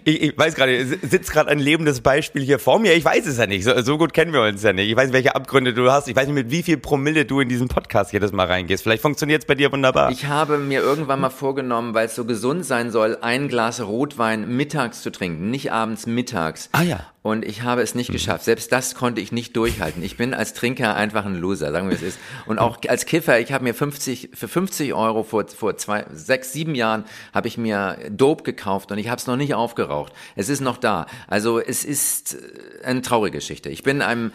Ich, 0.04 0.22
ich 0.22 0.38
weiß 0.38 0.56
gerade, 0.56 0.86
sitzt 0.86 1.32
gerade 1.32 1.50
ein 1.50 1.60
lebendes 1.60 2.02
Beispiel 2.02 2.42
hier 2.42 2.60
vor 2.60 2.80
mir. 2.80 2.94
Ich 2.94 3.06
weiß 3.06 3.26
es 3.28 3.38
ja 3.38 3.48
nicht. 3.48 3.64
So, 3.64 3.82
so, 3.82 3.98
gut 3.98 4.14
kennen 4.14 4.34
wir 4.34 4.42
uns 4.42 4.62
ja 4.64 4.74
nicht. 4.74 4.90
Ich 4.90 4.96
weiß, 4.96 5.14
welche 5.14 5.36
Abgründe 5.36 5.74
du 5.74 5.92
hast. 5.92 6.08
Ich 6.08 6.16
weiß 6.16 6.28
nicht, 6.28 6.36
mit 6.36 6.52
wie 6.52 6.64
viel 6.64 6.78
Promille 6.78 7.26
du 7.26 7.40
in 7.40 7.50
diesen 7.50 7.68
Podcast 7.68 8.12
jedes 8.14 8.32
Mal 8.32 8.48
reingehst. 8.48 8.84
Vielleicht 8.84 9.02
funktioniert 9.02 9.44
es 9.44 9.48
bei 9.48 9.56
dir 9.56 9.72
wunderbar. 9.72 10.12
Ich 10.12 10.26
habe 10.26 10.58
mir 10.58 10.82
irgendwann 10.82 11.22
mal 11.22 11.30
vorgenommen, 11.30 11.94
weil 11.94 12.08
es 12.08 12.16
so 12.16 12.26
gesund 12.26 12.66
sein 12.66 12.92
soll, 12.92 13.18
ein 13.22 13.48
Glas 13.48 13.82
Rotwein 13.82 14.56
mittags 14.56 15.02
zu 15.02 15.12
trinken, 15.12 15.50
nicht 15.50 15.72
abends 15.72 16.06
mittags. 16.06 16.70
Ah 16.74 16.84
ja. 16.84 17.00
Und 17.22 17.44
ich 17.44 17.64
habe 17.64 17.82
es 17.82 17.96
nicht 17.96 18.10
mhm. 18.10 18.14
geschafft. 18.14 18.46
Selbst 18.46 18.72
das 18.72 18.96
konnte 18.96 19.20
ich 19.20 19.34
nicht 19.34 19.56
durchhalten. 19.56 20.02
Ich 20.04 20.16
bin 20.16 20.34
als 20.34 20.54
Trinker 20.54 20.96
einfach 20.96 21.26
ein 21.26 21.36
Loser, 21.36 21.72
sagen 21.72 21.90
wir 21.90 21.96
es 21.96 22.02
ist. 22.02 22.20
Und 22.46 22.60
auch 22.60 22.78
als 22.88 23.06
Kiffer, 23.06 23.40
ich 23.40 23.52
habe 23.52 23.66
mir 23.66 23.74
50, 23.74 24.30
für 24.34 24.48
50 24.48 24.94
Euro 24.94 25.24
vor, 25.24 25.46
vor 25.48 25.76
zwei, 25.76 26.06
sechs, 26.14 26.54
sieben 26.54 26.76
Jahren 26.76 27.04
habe 27.34 27.50
ich 27.50 27.58
mir 27.58 27.98
Dope 28.10 28.44
gekauft 28.44 28.89
und 28.92 28.98
ich 28.98 29.10
habe 29.10 29.18
es 29.18 29.28
noch 29.28 29.36
nicht 29.36 29.54
aufgeraucht. 29.54 30.14
Es 30.36 30.50
ist 30.50 30.62
noch 30.62 30.78
da. 30.78 31.06
Also 31.28 31.60
es 31.60 31.86
ist 31.86 32.36
äh, 32.36 32.86
eine 32.86 33.02
traurige 33.02 33.38
Geschichte. 33.38 33.70
Ich 33.70 33.84
bin 33.84 34.02
einem, 34.02 34.32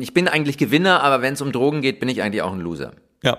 ich 0.00 0.14
bin 0.14 0.28
eigentlich 0.28 0.58
Gewinner, 0.58 1.02
aber 1.02 1.22
wenn 1.22 1.34
es 1.34 1.40
um 1.40 1.52
Drogen 1.52 1.82
geht, 1.82 2.00
bin 2.00 2.08
ich 2.08 2.22
eigentlich 2.22 2.42
auch 2.42 2.52
ein 2.52 2.60
Loser. 2.60 2.92
Ja, 3.22 3.38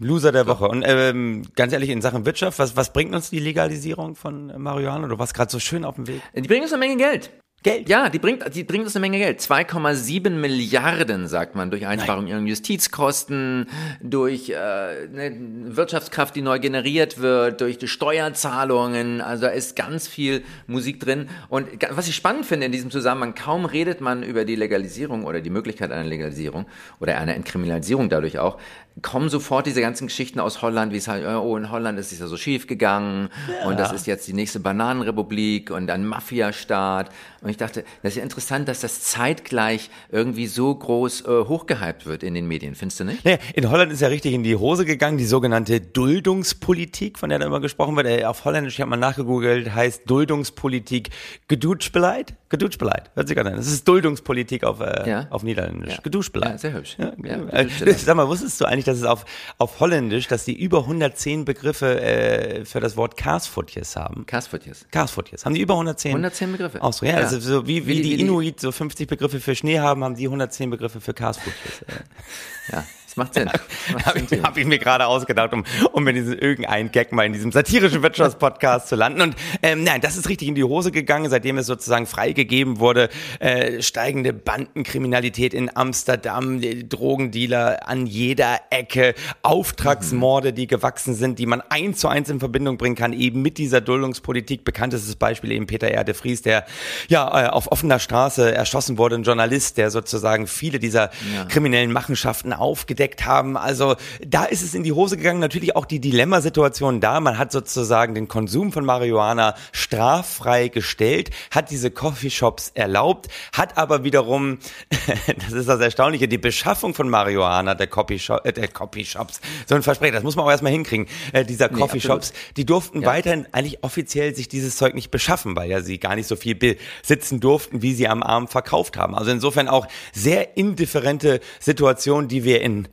Loser 0.00 0.30
der 0.30 0.46
Woche. 0.46 0.68
Und 0.68 0.84
ähm, 0.86 1.42
ganz 1.56 1.72
ehrlich, 1.72 1.90
in 1.90 2.00
Sachen 2.00 2.24
Wirtschaft, 2.24 2.58
was, 2.58 2.76
was 2.76 2.92
bringt 2.92 3.14
uns 3.14 3.30
die 3.30 3.40
Legalisierung 3.40 4.14
von 4.14 4.52
Marihuana? 4.60 5.08
Du 5.08 5.18
warst 5.18 5.34
gerade 5.34 5.50
so 5.50 5.58
schön 5.58 5.84
auf 5.84 5.96
dem 5.96 6.06
Weg. 6.06 6.22
Die 6.34 6.42
bringen 6.42 6.62
uns 6.62 6.72
eine 6.72 6.80
Menge 6.80 6.96
Geld. 6.96 7.30
Geld? 7.64 7.88
Ja, 7.88 8.08
die 8.08 8.20
bringt, 8.20 8.54
die 8.54 8.62
bringt 8.62 8.84
uns 8.84 8.94
eine 8.94 9.00
Menge 9.00 9.18
Geld. 9.18 9.40
2,7 9.40 10.30
Milliarden, 10.30 11.26
sagt 11.26 11.56
man, 11.56 11.72
durch 11.72 11.88
Einsparung 11.88 12.28
ihrer 12.28 12.38
Justizkosten, 12.38 13.66
durch 14.00 14.50
äh, 14.50 14.54
eine 14.54 15.36
Wirtschaftskraft, 15.76 16.36
die 16.36 16.42
neu 16.42 16.60
generiert 16.60 17.18
wird, 17.18 17.60
durch 17.60 17.76
die 17.76 17.88
Steuerzahlungen. 17.88 19.20
Also 19.20 19.46
da 19.46 19.48
ist 19.48 19.74
ganz 19.74 20.06
viel 20.06 20.44
Musik 20.68 21.00
drin. 21.00 21.28
Und 21.48 21.66
was 21.90 22.06
ich 22.06 22.14
spannend 22.14 22.46
finde 22.46 22.66
in 22.66 22.72
diesem 22.72 22.92
Zusammenhang, 22.92 23.34
kaum 23.34 23.64
redet 23.64 24.00
man 24.00 24.22
über 24.22 24.44
die 24.44 24.54
Legalisierung 24.54 25.24
oder 25.24 25.40
die 25.40 25.50
Möglichkeit 25.50 25.90
einer 25.90 26.08
Legalisierung 26.08 26.66
oder 27.00 27.18
einer 27.18 27.34
Entkriminalisierung 27.34 28.08
dadurch 28.08 28.38
auch, 28.38 28.58
kommen 29.02 29.28
sofort 29.28 29.66
diese 29.66 29.80
ganzen 29.80 30.06
Geschichten 30.06 30.40
aus 30.40 30.62
Holland, 30.62 30.92
wie 30.92 30.96
es 30.96 31.08
halt, 31.08 31.26
oh, 31.26 31.56
in 31.56 31.70
Holland 31.70 31.98
ist 31.98 32.12
es 32.12 32.18
ja 32.18 32.26
so 32.26 32.36
schief 32.36 32.66
gegangen 32.66 33.28
ja. 33.48 33.68
und 33.68 33.78
das 33.78 33.92
ist 33.92 34.06
jetzt 34.06 34.26
die 34.28 34.32
nächste 34.32 34.60
Bananenrepublik 34.60 35.70
und 35.70 35.90
ein 35.90 36.06
Mafiastaat. 36.06 37.10
Und 37.40 37.50
ich 37.50 37.56
dachte, 37.56 37.84
das 38.02 38.12
ist 38.12 38.16
ja 38.16 38.22
interessant, 38.22 38.68
dass 38.68 38.80
das 38.80 39.02
zeitgleich 39.02 39.90
irgendwie 40.10 40.46
so 40.46 40.74
groß 40.74 41.20
äh, 41.22 41.44
hochgehypt 41.44 42.06
wird 42.06 42.22
in 42.22 42.34
den 42.34 42.48
Medien. 42.48 42.74
Findest 42.74 43.00
du 43.00 43.04
nicht? 43.04 43.24
Naja, 43.24 43.38
in 43.54 43.70
Holland 43.70 43.92
ist 43.92 44.00
ja 44.00 44.08
richtig 44.08 44.34
in 44.34 44.42
die 44.42 44.56
Hose 44.56 44.84
gegangen, 44.84 45.18
die 45.18 45.26
sogenannte 45.26 45.80
Duldungspolitik, 45.80 47.18
von 47.18 47.30
der 47.30 47.38
da 47.38 47.46
immer 47.46 47.60
gesprochen 47.60 47.96
wird. 47.96 48.06
Äh, 48.06 48.24
Auf 48.24 48.44
Holländisch, 48.44 48.74
ich 48.74 48.80
habe 48.80 48.90
mal 48.90 48.96
nachgegoogelt, 48.96 49.74
heißt 49.74 50.02
Duldungspolitik 50.06 51.10
Gedutschbeleid? 51.46 52.34
Gedutschbeleid, 52.50 53.10
hört 53.14 53.28
sich 53.28 53.36
gerade 53.36 53.50
an. 53.50 53.56
Das 53.56 53.66
ist 53.66 53.86
Duldungspolitik 53.86 54.64
auf, 54.64 54.80
äh, 54.80 55.08
Ja. 55.08 55.26
auf 55.30 55.42
Niederländisch. 55.42 55.94
Ja. 55.96 56.00
Gedutschbeleid. 56.02 56.52
Ja, 56.52 56.58
sehr 56.58 56.72
hübsch. 56.72 56.96
Ja, 56.98 57.12
Ja, 57.22 57.34
äh, 57.48 57.64
Gedutschbeleid. 57.64 57.98
sag 58.00 58.16
mal, 58.16 58.26
wusstest 58.28 58.60
du 58.60 58.64
eigentlich, 58.64 58.86
dass 58.86 58.96
es 58.98 59.04
auf, 59.04 59.26
auf 59.58 59.80
Holländisch, 59.80 60.28
dass 60.28 60.44
die 60.46 60.58
über 60.58 60.84
110 60.86 61.44
Begriffe 61.44 62.00
äh, 62.00 62.64
für 62.64 62.80
das 62.80 62.96
Wort 62.96 63.16
Karsfutjes 63.18 63.96
haben? 63.96 64.24
Kasfutjes. 64.24 64.86
Karsfutjes. 64.90 65.44
Haben 65.44 65.54
die 65.54 65.60
über 65.60 65.74
110? 65.74 66.12
110 66.12 66.52
Begriffe. 66.52 66.82
Auch 66.82 66.92
so, 66.92 67.04
ja, 67.04 67.12
Ja. 67.12 67.18
Also 67.18 67.38
so 67.40 67.66
wie, 67.66 67.86
wie, 67.86 67.98
Wie 67.98 68.02
die- 68.02 68.16
die 68.16 68.20
Inuit 68.22 68.60
so 68.60 68.72
50 68.72 69.08
Begriffe 69.08 69.40
für 69.40 69.54
Schnee 69.54 69.80
haben, 69.80 70.02
haben 70.02 70.14
die 70.16 70.26
110 70.28 70.70
Begriffe 70.70 71.00
für 71.00 71.12
Karsfutjes. 71.14 71.82
Äh. 71.82 72.72
Ja, 72.72 72.84
macht 73.18 73.34
Sinn. 73.34 73.50
Habe 74.04 74.20
ich, 74.20 74.42
hab 74.42 74.56
ich 74.56 74.66
mir 74.66 74.78
gerade 74.78 75.06
ausgedacht, 75.06 75.52
um, 75.52 75.64
um 75.92 76.04
mir 76.04 76.12
diesen 76.12 76.38
irgendeinen 76.38 76.90
Gag 76.90 77.12
mal 77.12 77.26
in 77.26 77.32
diesem 77.32 77.52
satirischen 77.52 78.02
Wirtschaftspodcast 78.02 78.88
zu 78.88 78.96
landen. 78.96 79.20
Und 79.20 79.36
ähm, 79.62 79.84
nein, 79.84 80.00
das 80.00 80.16
ist 80.16 80.28
richtig 80.28 80.48
in 80.48 80.54
die 80.54 80.64
Hose 80.64 80.92
gegangen, 80.92 81.28
seitdem 81.28 81.58
es 81.58 81.66
sozusagen 81.66 82.06
freigegeben 82.06 82.78
wurde. 82.78 83.08
Äh, 83.40 83.82
steigende 83.82 84.32
Bandenkriminalität 84.32 85.52
in 85.52 85.74
Amsterdam, 85.74 86.60
Drogendealer 86.88 87.88
an 87.88 88.06
jeder 88.06 88.60
Ecke, 88.70 89.14
Auftragsmorde, 89.42 90.52
die 90.52 90.66
gewachsen 90.66 91.14
sind, 91.14 91.38
die 91.38 91.46
man 91.46 91.60
eins 91.60 91.98
zu 91.98 92.08
eins 92.08 92.28
in 92.30 92.38
Verbindung 92.38 92.78
bringen 92.78 92.96
kann, 92.96 93.12
eben 93.12 93.42
mit 93.42 93.58
dieser 93.58 93.80
Duldungspolitik. 93.80 94.64
Bekanntestes 94.64 95.16
Beispiel 95.16 95.52
eben 95.52 95.66
Peter 95.66 95.90
R. 95.90 96.04
de 96.04 96.14
Vries, 96.14 96.42
der 96.42 96.64
ja 97.08 97.46
äh, 97.46 97.48
auf 97.48 97.72
offener 97.72 97.98
Straße 97.98 98.54
erschossen 98.54 98.98
wurde, 98.98 99.16
ein 99.16 99.22
Journalist, 99.24 99.76
der 99.78 99.90
sozusagen 99.90 100.46
viele 100.46 100.78
dieser 100.78 101.10
kriminellen 101.48 101.92
Machenschaften 101.92 102.52
aufgedeckt 102.52 103.07
haben. 103.24 103.56
Also 103.56 103.96
da 104.24 104.44
ist 104.44 104.62
es 104.62 104.74
in 104.74 104.82
die 104.82 104.92
Hose 104.92 105.16
gegangen. 105.16 105.40
Natürlich 105.40 105.76
auch 105.76 105.86
die 105.86 106.00
Dilemmasituation 106.00 107.00
da. 107.00 107.20
Man 107.20 107.38
hat 107.38 107.52
sozusagen 107.52 108.14
den 108.14 108.28
Konsum 108.28 108.72
von 108.72 108.84
Marihuana 108.84 109.54
straffrei 109.72 110.68
gestellt, 110.68 111.30
hat 111.50 111.70
diese 111.70 111.90
Coffeeshops 111.90 112.70
erlaubt, 112.74 113.28
hat 113.52 113.76
aber 113.76 114.04
wiederum, 114.04 114.58
das 115.36 115.52
ist 115.52 115.68
das 115.68 115.80
Erstaunliche, 115.80 116.28
die 116.28 116.38
Beschaffung 116.38 116.94
von 116.94 117.08
Marihuana 117.08 117.74
der, 117.74 117.86
Coffeeshop, 117.86 118.44
äh, 118.44 118.52
der 118.52 118.68
Coffeeshops, 118.68 119.40
so 119.66 119.74
ein 119.74 119.82
Versprechen, 119.82 120.14
das 120.14 120.22
muss 120.22 120.36
man 120.36 120.44
auch 120.44 120.50
erstmal 120.50 120.72
hinkriegen, 120.72 121.06
äh, 121.32 121.44
dieser 121.44 121.68
Coffeeshops, 121.68 122.32
die 122.56 122.64
durften 122.64 123.04
weiterhin 123.04 123.46
eigentlich 123.52 123.82
offiziell 123.82 124.34
sich 124.34 124.48
dieses 124.48 124.76
Zeug 124.76 124.94
nicht 124.94 125.10
beschaffen, 125.10 125.56
weil 125.56 125.70
ja 125.70 125.80
sie 125.80 125.98
gar 125.98 126.16
nicht 126.16 126.26
so 126.26 126.36
viel 126.36 126.54
besitzen 126.54 127.40
durften, 127.40 127.82
wie 127.82 127.94
sie 127.94 128.08
am 128.08 128.22
Abend 128.22 128.50
verkauft 128.50 128.96
haben. 128.96 129.14
Also 129.14 129.30
insofern 129.30 129.68
auch 129.68 129.86
sehr 130.12 130.56
indifferente 130.56 131.40
Situation, 131.60 132.28
die 132.28 132.44
wir 132.44 132.60
in 132.60 132.88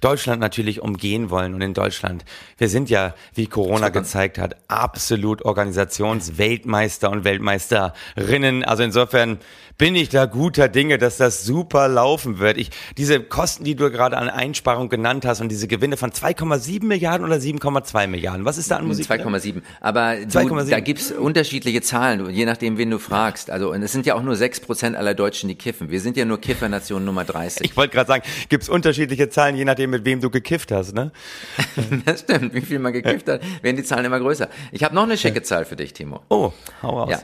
Deutschland 0.00 0.40
natürlich 0.40 0.80
umgehen 0.82 1.30
wollen. 1.30 1.54
Und 1.54 1.60
in 1.60 1.74
Deutschland, 1.74 2.24
wir 2.58 2.68
sind 2.68 2.90
ja, 2.90 3.14
wie 3.34 3.46
Corona 3.46 3.88
gezeigt 3.88 4.38
hat, 4.38 4.56
absolut 4.68 5.44
Organisationsweltmeister 5.44 7.10
und 7.10 7.24
Weltmeisterinnen. 7.24 8.64
Also 8.64 8.82
insofern 8.82 9.38
bin 9.78 9.94
ich 9.94 10.08
da 10.08 10.24
guter 10.26 10.68
Dinge, 10.68 10.98
dass 10.98 11.18
das 11.18 11.44
super 11.44 11.88
laufen 11.88 12.38
wird. 12.38 12.56
Ich, 12.56 12.70
diese 12.96 13.20
Kosten, 13.20 13.64
die 13.64 13.74
du 13.74 13.90
gerade 13.90 14.16
an 14.16 14.28
Einsparung 14.28 14.88
genannt 14.88 15.26
hast 15.26 15.40
und 15.40 15.50
diese 15.50 15.68
Gewinne 15.68 15.96
von 15.96 16.10
2,7 16.12 16.84
Milliarden 16.84 17.26
oder 17.26 17.36
7,2 17.36 18.06
Milliarden, 18.06 18.44
was 18.44 18.56
ist 18.58 18.70
da 18.70 18.76
an 18.76 18.86
Musik? 18.86 19.06
drin? 19.06 19.20
2,7. 19.20 19.62
Aber 19.80 20.16
du, 20.16 20.26
2,7. 20.26 20.70
da 20.70 20.80
gibt's 20.80 21.12
unterschiedliche 21.12 21.82
Zahlen, 21.82 22.30
je 22.30 22.46
nachdem, 22.46 22.78
wen 22.78 22.90
du 22.90 22.98
fragst. 22.98 23.50
Also, 23.50 23.70
und 23.70 23.82
es 23.82 23.92
sind 23.92 24.06
ja 24.06 24.14
auch 24.14 24.22
nur 24.22 24.34
6% 24.34 24.94
aller 24.94 25.14
Deutschen, 25.14 25.48
die 25.48 25.54
kiffen. 25.56 25.90
Wir 25.90 26.00
sind 26.00 26.16
ja 26.16 26.24
nur 26.24 26.40
Kiffernation 26.40 27.04
Nummer 27.04 27.24
30. 27.24 27.64
Ich 27.64 27.76
wollte 27.76 27.94
gerade 27.94 28.08
sagen, 28.08 28.24
gibt's 28.48 28.68
unterschiedliche 28.68 29.28
Zahlen, 29.28 29.56
je 29.56 29.64
nachdem, 29.64 29.85
mit 29.86 30.04
wem 30.04 30.20
du 30.20 30.30
gekifft 30.30 30.72
hast, 30.72 30.94
ne? 30.94 31.10
Das 32.04 32.20
stimmt. 32.20 32.54
Wie 32.54 32.60
viel 32.60 32.78
man 32.78 32.92
gekifft 32.92 33.28
hat, 33.28 33.40
werden 33.62 33.76
die 33.76 33.84
Zahlen 33.84 34.04
immer 34.04 34.20
größer. 34.20 34.48
Ich 34.72 34.84
habe 34.84 34.94
noch 34.94 35.04
eine 35.04 35.16
schicke 35.16 35.42
Zahl 35.42 35.64
für 35.64 35.76
dich, 35.76 35.92
Timo. 35.92 36.20
Oh, 36.28 36.52
hau 36.82 37.02
aus. 37.02 37.10
Ja. 37.10 37.18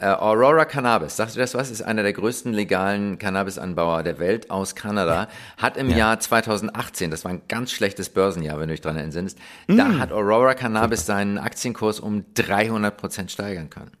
Äh, 0.00 0.06
Aurora 0.06 0.64
Cannabis, 0.64 1.16
sagst 1.16 1.36
du 1.36 1.40
das 1.40 1.54
was? 1.54 1.70
Ist 1.70 1.82
einer 1.82 2.02
der 2.02 2.12
größten 2.12 2.52
legalen 2.52 3.16
Cannabisanbauer 3.18 4.02
der 4.02 4.18
Welt 4.18 4.50
aus 4.50 4.74
Kanada. 4.74 5.28
Hat 5.56 5.76
im 5.76 5.88
Jahr 5.88 6.18
2018, 6.18 7.12
das 7.12 7.24
war 7.24 7.30
ein 7.30 7.42
ganz 7.48 7.70
schlechtes 7.70 8.08
Börsenjahr, 8.08 8.58
wenn 8.58 8.68
du 8.68 8.74
dich 8.74 8.80
dran 8.80 8.96
entsinnst, 8.96 9.38
Mm. 9.68 9.76
da 9.76 9.98
hat 9.98 10.10
Aurora 10.10 10.54
Cannabis 10.54 11.06
seinen 11.06 11.38
Aktienkurs 11.38 12.00
um 12.00 12.24
300 12.34 12.96
Prozent 12.96 13.30
steigern 13.30 13.70
können. 13.70 13.92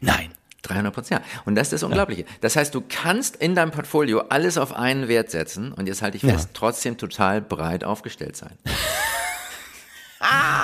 Nein. 0.00 0.30
300 0.62 0.94
Prozent, 0.94 1.20
ja. 1.20 1.40
Und 1.44 1.54
das 1.54 1.68
ist 1.68 1.72
das 1.74 1.82
Unglaubliche. 1.82 2.24
Das 2.40 2.56
heißt, 2.56 2.74
du 2.74 2.82
kannst 2.88 3.36
in 3.36 3.54
deinem 3.54 3.70
Portfolio 3.70 4.20
alles 4.28 4.58
auf 4.58 4.74
einen 4.74 5.08
Wert 5.08 5.30
setzen 5.30 5.72
und 5.72 5.86
jetzt 5.86 6.02
halte 6.02 6.16
ich 6.16 6.22
fest, 6.22 6.50
trotzdem 6.54 6.96
total 6.96 7.40
breit 7.40 7.84
aufgestellt 7.84 8.36
sein. 8.36 8.56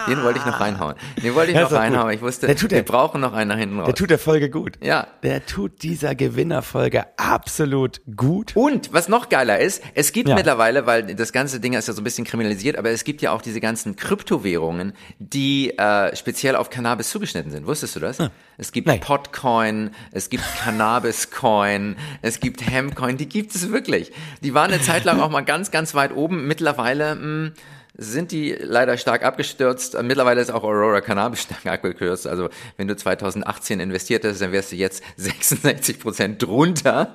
Den 0.09 0.23
wollte 0.23 0.39
ich 0.39 0.47
noch 0.47 0.61
reinhauen. 0.61 0.95
Den 1.23 1.35
wollte 1.35 1.53
ich 1.53 1.59
noch 1.59 1.71
reinhauen. 1.73 2.07
gut. 2.09 2.15
Ich 2.17 2.23
wusste, 2.23 2.47
Der 2.47 2.57
tut 2.57 2.71
wir 2.71 2.79
der- 2.79 2.83
brauchen 2.85 3.21
noch 3.21 3.33
einen 3.33 3.49
nach 3.49 3.57
hinten 3.59 3.79
raus. 3.79 3.87
Der 3.87 3.95
tut 3.95 4.11
der 4.11 4.19
Folge 4.19 4.51
gut. 4.51 4.79
Ja. 4.83 5.07
Der 5.23 5.45
tut 5.47 5.83
dieser 5.83 6.15
Gewinnerfolge 6.15 7.05
absolut 7.17 8.01
gut. 8.17 8.53
Und 8.57 8.93
was 8.93 9.09
noch 9.09 9.29
geiler 9.29 9.59
ist, 9.59 9.83
es 9.95 10.13
gibt 10.13 10.29
Ja. 10.29 10.35
mittlerweile, 10.35 10.87
weil 10.87 11.15
das 11.15 11.33
ganze 11.33 11.61
Ding 11.61 11.73
ist 11.75 11.89
ja 11.89 11.95
so 11.95 12.01
ein 12.01 12.05
bisschen 12.05 12.25
kriminalisiert, 12.25 12.77
aber 12.79 12.91
es 12.91 13.05
gibt 13.05 13.21
ja 13.23 13.33
auch 13.33 13.43
diese 13.43 13.61
ganzen 13.61 13.97
Kryptowährungen, 13.97 14.93
die 15.19 15.77
äh, 15.79 16.15
speziell 16.17 16.57
auf 16.57 16.71
Cannabis 16.71 17.11
zugeschnitten 17.11 17.51
sind. 17.51 17.67
Wusstest 17.67 17.97
du 17.97 18.01
das? 18.01 18.19
Es 18.57 18.73
gibt 18.73 18.87
Nein. 18.89 19.01
Potcoin, 19.01 19.91
es 20.13 20.31
gibt 20.31 20.45
Cannabiscoin, 20.63 21.97
es 22.23 22.41
gibt 22.41 22.69
Hempcoin, 22.69 23.17
die 23.17 23.29
gibt 23.29 23.55
es 23.55 23.71
wirklich. 23.71 24.13
Die 24.43 24.55
waren 24.55 24.73
eine 24.73 24.83
Zeit 24.83 25.05
lang 25.05 25.21
auch 25.21 25.31
mal 25.31 25.43
ganz, 25.45 25.71
ganz 25.71 25.95
weit 25.95 26.15
oben. 26.15 26.47
Mittlerweile 26.47 27.15
mh, 27.15 27.51
sind 27.99 28.31
die 28.31 28.53
leider 28.53 28.97
stark 28.97 29.25
abgestürzt. 29.25 30.01
Mittlerweile 30.03 30.41
ist 30.41 30.51
auch 30.51 30.63
Aurora 30.63 31.01
Cannabis 31.01 31.43
stark 31.43 31.67
abgekürzt. 31.67 32.27
Also 32.27 32.49
wenn 32.77 32.87
du 32.87 32.97
2018 32.97 33.81
investiert 33.81 34.25
hast, 34.25 34.41
dann 34.41 34.53
wärst 34.53 34.73
du 34.73 34.77
jetzt 34.77 35.03
66 35.17 35.99
Prozent 35.99 36.43
drunter. 36.43 37.15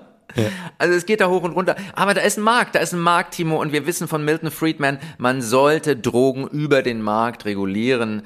Also 0.78 0.96
es 0.96 1.06
geht 1.06 1.22
da 1.22 1.30
hoch 1.30 1.44
und 1.44 1.54
runter. 1.54 1.76
Aber 1.94 2.14
da 2.14 2.22
ist 2.22 2.38
ein 2.38 2.44
Markt, 2.44 2.76
da 2.76 2.80
ist 2.80 2.94
ein 2.94 3.00
Markt, 3.00 3.36
Timo. 3.36 3.62
Und 3.62 3.72
wir 3.72 3.86
wissen 3.86 4.08
von 4.08 4.26
Milton 4.26 4.52
Friedman, 4.52 5.00
man 5.18 5.42
sollte 5.42 5.96
Drogen 5.96 6.48
über 6.48 6.82
den 6.82 7.02
Markt 7.02 7.46
regulieren. 7.46 8.24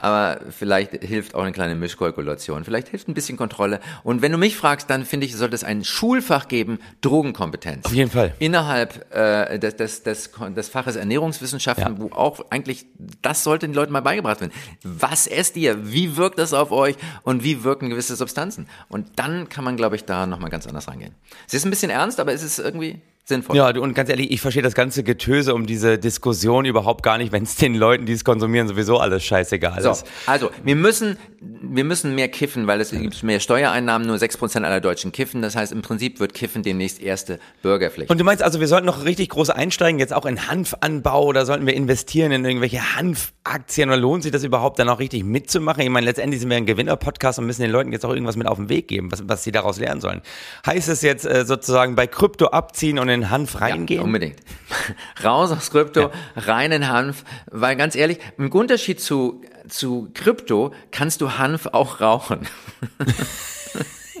Aber 0.00 0.40
vielleicht 0.50 1.02
hilft 1.04 1.34
auch 1.34 1.42
eine 1.42 1.52
kleine 1.52 1.74
Mischkalkulation. 1.74 2.64
Vielleicht 2.64 2.88
hilft 2.88 3.08
ein 3.08 3.14
bisschen 3.14 3.36
Kontrolle. 3.36 3.80
Und 4.02 4.22
wenn 4.22 4.32
du 4.32 4.38
mich 4.38 4.56
fragst, 4.56 4.90
dann 4.90 5.04
finde 5.04 5.26
ich, 5.26 5.36
sollte 5.36 5.54
es 5.54 5.64
ein 5.64 5.84
Schulfach 5.84 6.48
geben, 6.48 6.78
Drogenkompetenz. 7.00 7.86
Auf 7.86 7.92
jeden 7.92 8.10
Fall. 8.10 8.34
Innerhalb 8.38 9.14
äh, 9.14 9.58
des, 9.58 9.76
des, 9.76 10.02
des, 10.02 10.30
des 10.56 10.68
Faches 10.68 10.96
Ernährungswissenschaften, 10.96 11.98
wo 11.98 12.10
auch 12.12 12.50
eigentlich, 12.50 12.86
das 13.22 13.44
sollte 13.44 13.66
den 13.66 13.74
Leuten 13.74 13.92
mal 13.92 14.00
beigebracht 14.00 14.40
werden. 14.40 14.52
Was 14.82 15.26
esst 15.26 15.56
ihr? 15.56 15.92
Wie 15.92 16.16
wirkt 16.16 16.38
das 16.38 16.52
auf 16.52 16.72
euch? 16.72 16.96
Und 17.22 17.44
wie 17.44 17.64
wirken 17.64 17.90
gewisse 17.90 18.16
Substanzen? 18.16 18.66
Und 18.88 19.18
dann 19.18 19.48
kann 19.48 19.64
man, 19.64 19.76
glaube 19.76 19.96
ich, 19.96 20.04
da 20.04 20.26
nochmal 20.26 20.50
ganz 20.50 20.66
anders 20.66 20.88
rangehen. 20.88 21.14
Es 21.46 21.54
ist 21.54 21.64
ein 21.64 21.70
bisschen 21.70 21.90
ernst, 21.90 22.20
aber 22.20 22.32
es 22.32 22.42
ist 22.42 22.58
irgendwie 22.58 23.00
sinnvoll. 23.30 23.56
Ja, 23.56 23.70
und 23.70 23.94
ganz 23.94 24.10
ehrlich, 24.10 24.30
ich 24.30 24.42
verstehe 24.42 24.62
das 24.62 24.74
ganze 24.74 25.02
Getöse 25.02 25.54
um 25.54 25.66
diese 25.66 25.98
Diskussion 25.98 26.66
überhaupt 26.66 27.02
gar 27.02 27.16
nicht, 27.16 27.32
wenn 27.32 27.44
es 27.44 27.56
den 27.56 27.74
Leuten, 27.74 28.04
die 28.04 28.12
es 28.12 28.24
konsumieren, 28.24 28.68
sowieso 28.68 28.98
alles 28.98 29.24
scheißegal 29.24 29.80
So, 29.80 29.92
ist. 29.92 30.04
also 30.26 30.50
wir 30.62 30.76
müssen, 30.76 31.16
wir 31.40 31.84
müssen 31.84 32.14
mehr 32.14 32.28
kiffen, 32.28 32.66
weil 32.66 32.80
es 32.80 32.90
gibt 32.90 33.22
mehr 33.22 33.40
Steuereinnahmen, 33.40 34.06
nur 34.06 34.16
6% 34.16 34.62
aller 34.62 34.80
Deutschen 34.80 35.12
kiffen. 35.12 35.40
Das 35.40 35.56
heißt, 35.56 35.72
im 35.72 35.80
Prinzip 35.82 36.20
wird 36.20 36.34
Kiffen 36.34 36.62
demnächst 36.62 37.00
erste 37.00 37.38
Bürgerpflicht. 37.62 38.10
Und 38.10 38.20
du 38.20 38.24
meinst 38.24 38.42
also, 38.42 38.60
wir 38.60 38.68
sollten 38.68 38.86
noch 38.86 39.04
richtig 39.04 39.30
groß 39.30 39.50
einsteigen, 39.50 39.98
jetzt 39.98 40.12
auch 40.12 40.26
in 40.26 40.48
Hanfanbau 40.48 41.24
oder 41.24 41.46
sollten 41.46 41.66
wir 41.66 41.74
investieren 41.74 42.32
in 42.32 42.44
irgendwelche 42.44 42.96
Hanfaktien 42.96 43.88
oder 43.88 43.98
lohnt 43.98 44.22
sich 44.24 44.32
das 44.32 44.44
überhaupt 44.44 44.78
dann 44.78 44.88
auch 44.88 44.98
richtig 44.98 45.24
mitzumachen? 45.24 45.82
Ich 45.82 45.88
meine, 45.90 46.04
letztendlich 46.04 46.40
sind 46.40 46.50
wir 46.50 46.56
ein 46.56 46.66
Gewinner-Podcast 46.66 47.38
und 47.38 47.46
müssen 47.46 47.62
den 47.62 47.70
Leuten 47.70 47.92
jetzt 47.92 48.04
auch 48.04 48.10
irgendwas 48.12 48.36
mit 48.36 48.46
auf 48.46 48.58
den 48.58 48.68
Weg 48.68 48.88
geben, 48.88 49.10
was, 49.12 49.28
was 49.28 49.44
sie 49.44 49.52
daraus 49.52 49.78
lernen 49.78 50.00
sollen. 50.00 50.22
Heißt 50.66 50.88
es 50.88 51.02
jetzt 51.02 51.24
äh, 51.24 51.44
sozusagen 51.44 51.94
bei 51.94 52.06
Krypto 52.06 52.46
abziehen 52.48 52.98
und 52.98 53.08
in 53.08 53.19
Hanf 53.28 53.60
reingehen? 53.60 54.00
Ja, 54.00 54.04
unbedingt. 54.04 54.38
Raus 55.24 55.50
aus 55.50 55.70
Krypto, 55.70 56.10
rein 56.36 56.72
in 56.72 56.88
Hanf, 56.88 57.24
weil 57.50 57.76
ganz 57.76 57.94
ehrlich, 57.94 58.20
im 58.38 58.50
Unterschied 58.50 59.00
zu, 59.00 59.42
zu 59.68 60.08
Krypto 60.14 60.72
kannst 60.92 61.20
du 61.20 61.36
Hanf 61.36 61.66
auch 61.66 62.00
rauchen. 62.00 62.48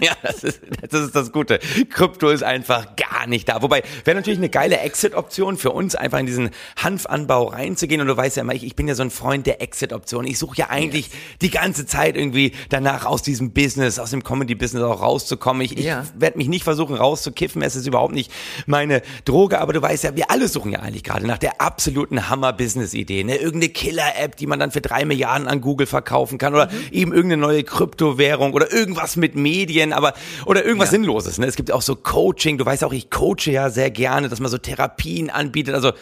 Ja, 0.00 0.12
das 0.22 0.44
ist, 0.44 0.62
das 0.90 1.02
ist 1.02 1.14
das 1.14 1.30
Gute. 1.30 1.58
Krypto 1.90 2.30
ist 2.30 2.42
einfach 2.42 2.96
gar 2.96 3.09
nicht 3.26 3.48
da. 3.48 3.62
Wobei, 3.62 3.82
wäre 4.04 4.16
natürlich 4.16 4.38
eine 4.38 4.48
geile 4.48 4.78
Exit-Option 4.78 5.56
für 5.56 5.70
uns, 5.70 5.94
einfach 5.94 6.18
in 6.18 6.26
diesen 6.26 6.50
Hanfanbau 6.76 7.44
reinzugehen. 7.44 8.00
Und 8.00 8.06
du 8.06 8.16
weißt 8.16 8.36
ja 8.36 8.42
immer, 8.42 8.54
ich, 8.54 8.64
ich 8.64 8.76
bin 8.76 8.88
ja 8.88 8.94
so 8.94 9.02
ein 9.02 9.10
Freund 9.10 9.46
der 9.46 9.60
Exit-Option. 9.62 10.26
Ich 10.26 10.38
suche 10.38 10.56
ja 10.56 10.70
eigentlich 10.70 11.08
yes. 11.08 11.16
die 11.42 11.50
ganze 11.50 11.86
Zeit 11.86 12.16
irgendwie 12.16 12.52
danach 12.68 13.06
aus 13.06 13.22
diesem 13.22 13.52
Business, 13.52 13.98
aus 13.98 14.10
dem 14.10 14.22
Comedy-Business 14.22 14.82
auch 14.82 15.02
rauszukommen. 15.02 15.62
Ich, 15.62 15.72
ja. 15.72 16.02
ich 16.02 16.20
werde 16.20 16.38
mich 16.38 16.48
nicht 16.48 16.64
versuchen 16.64 16.94
rauszukiffen. 16.94 17.62
Es 17.62 17.76
ist 17.76 17.86
überhaupt 17.86 18.14
nicht 18.14 18.32
meine 18.66 19.02
Droge. 19.24 19.60
Aber 19.60 19.72
du 19.72 19.82
weißt 19.82 20.04
ja, 20.04 20.16
wir 20.16 20.30
alle 20.30 20.48
suchen 20.48 20.72
ja 20.72 20.80
eigentlich 20.80 21.04
gerade 21.04 21.26
nach 21.26 21.38
der 21.38 21.60
absoluten 21.60 22.28
Hammer-Business-Idee. 22.28 23.24
Ne? 23.24 23.36
Irgendeine 23.36 23.72
Killer-App, 23.72 24.36
die 24.36 24.46
man 24.46 24.58
dann 24.58 24.70
für 24.70 24.80
drei 24.80 25.04
Milliarden 25.04 25.48
an 25.48 25.60
Google 25.60 25.86
verkaufen 25.86 26.38
kann. 26.38 26.54
Oder 26.54 26.66
mhm. 26.66 26.72
eben 26.92 27.12
irgendeine 27.12 27.42
neue 27.42 27.64
Kryptowährung 27.64 28.52
oder 28.52 28.72
irgendwas 28.72 29.16
mit 29.16 29.34
Medien. 29.34 29.92
Aber, 29.92 30.14
oder 30.46 30.64
irgendwas 30.64 30.88
ja. 30.88 30.92
Sinnloses. 30.92 31.38
Ne? 31.38 31.46
Es 31.46 31.56
gibt 31.56 31.72
auch 31.72 31.82
so 31.82 31.96
Coaching. 31.96 32.58
Du 32.58 32.64
weißt 32.64 32.84
auch, 32.84 32.92
ich 32.92 33.09
coache 33.10 33.50
ja 33.50 33.70
sehr 33.70 33.90
gerne, 33.90 34.28
dass 34.28 34.40
man 34.40 34.50
so 34.50 34.58
Therapien 34.58 35.30
anbietet. 35.30 35.74
Also 35.74 35.92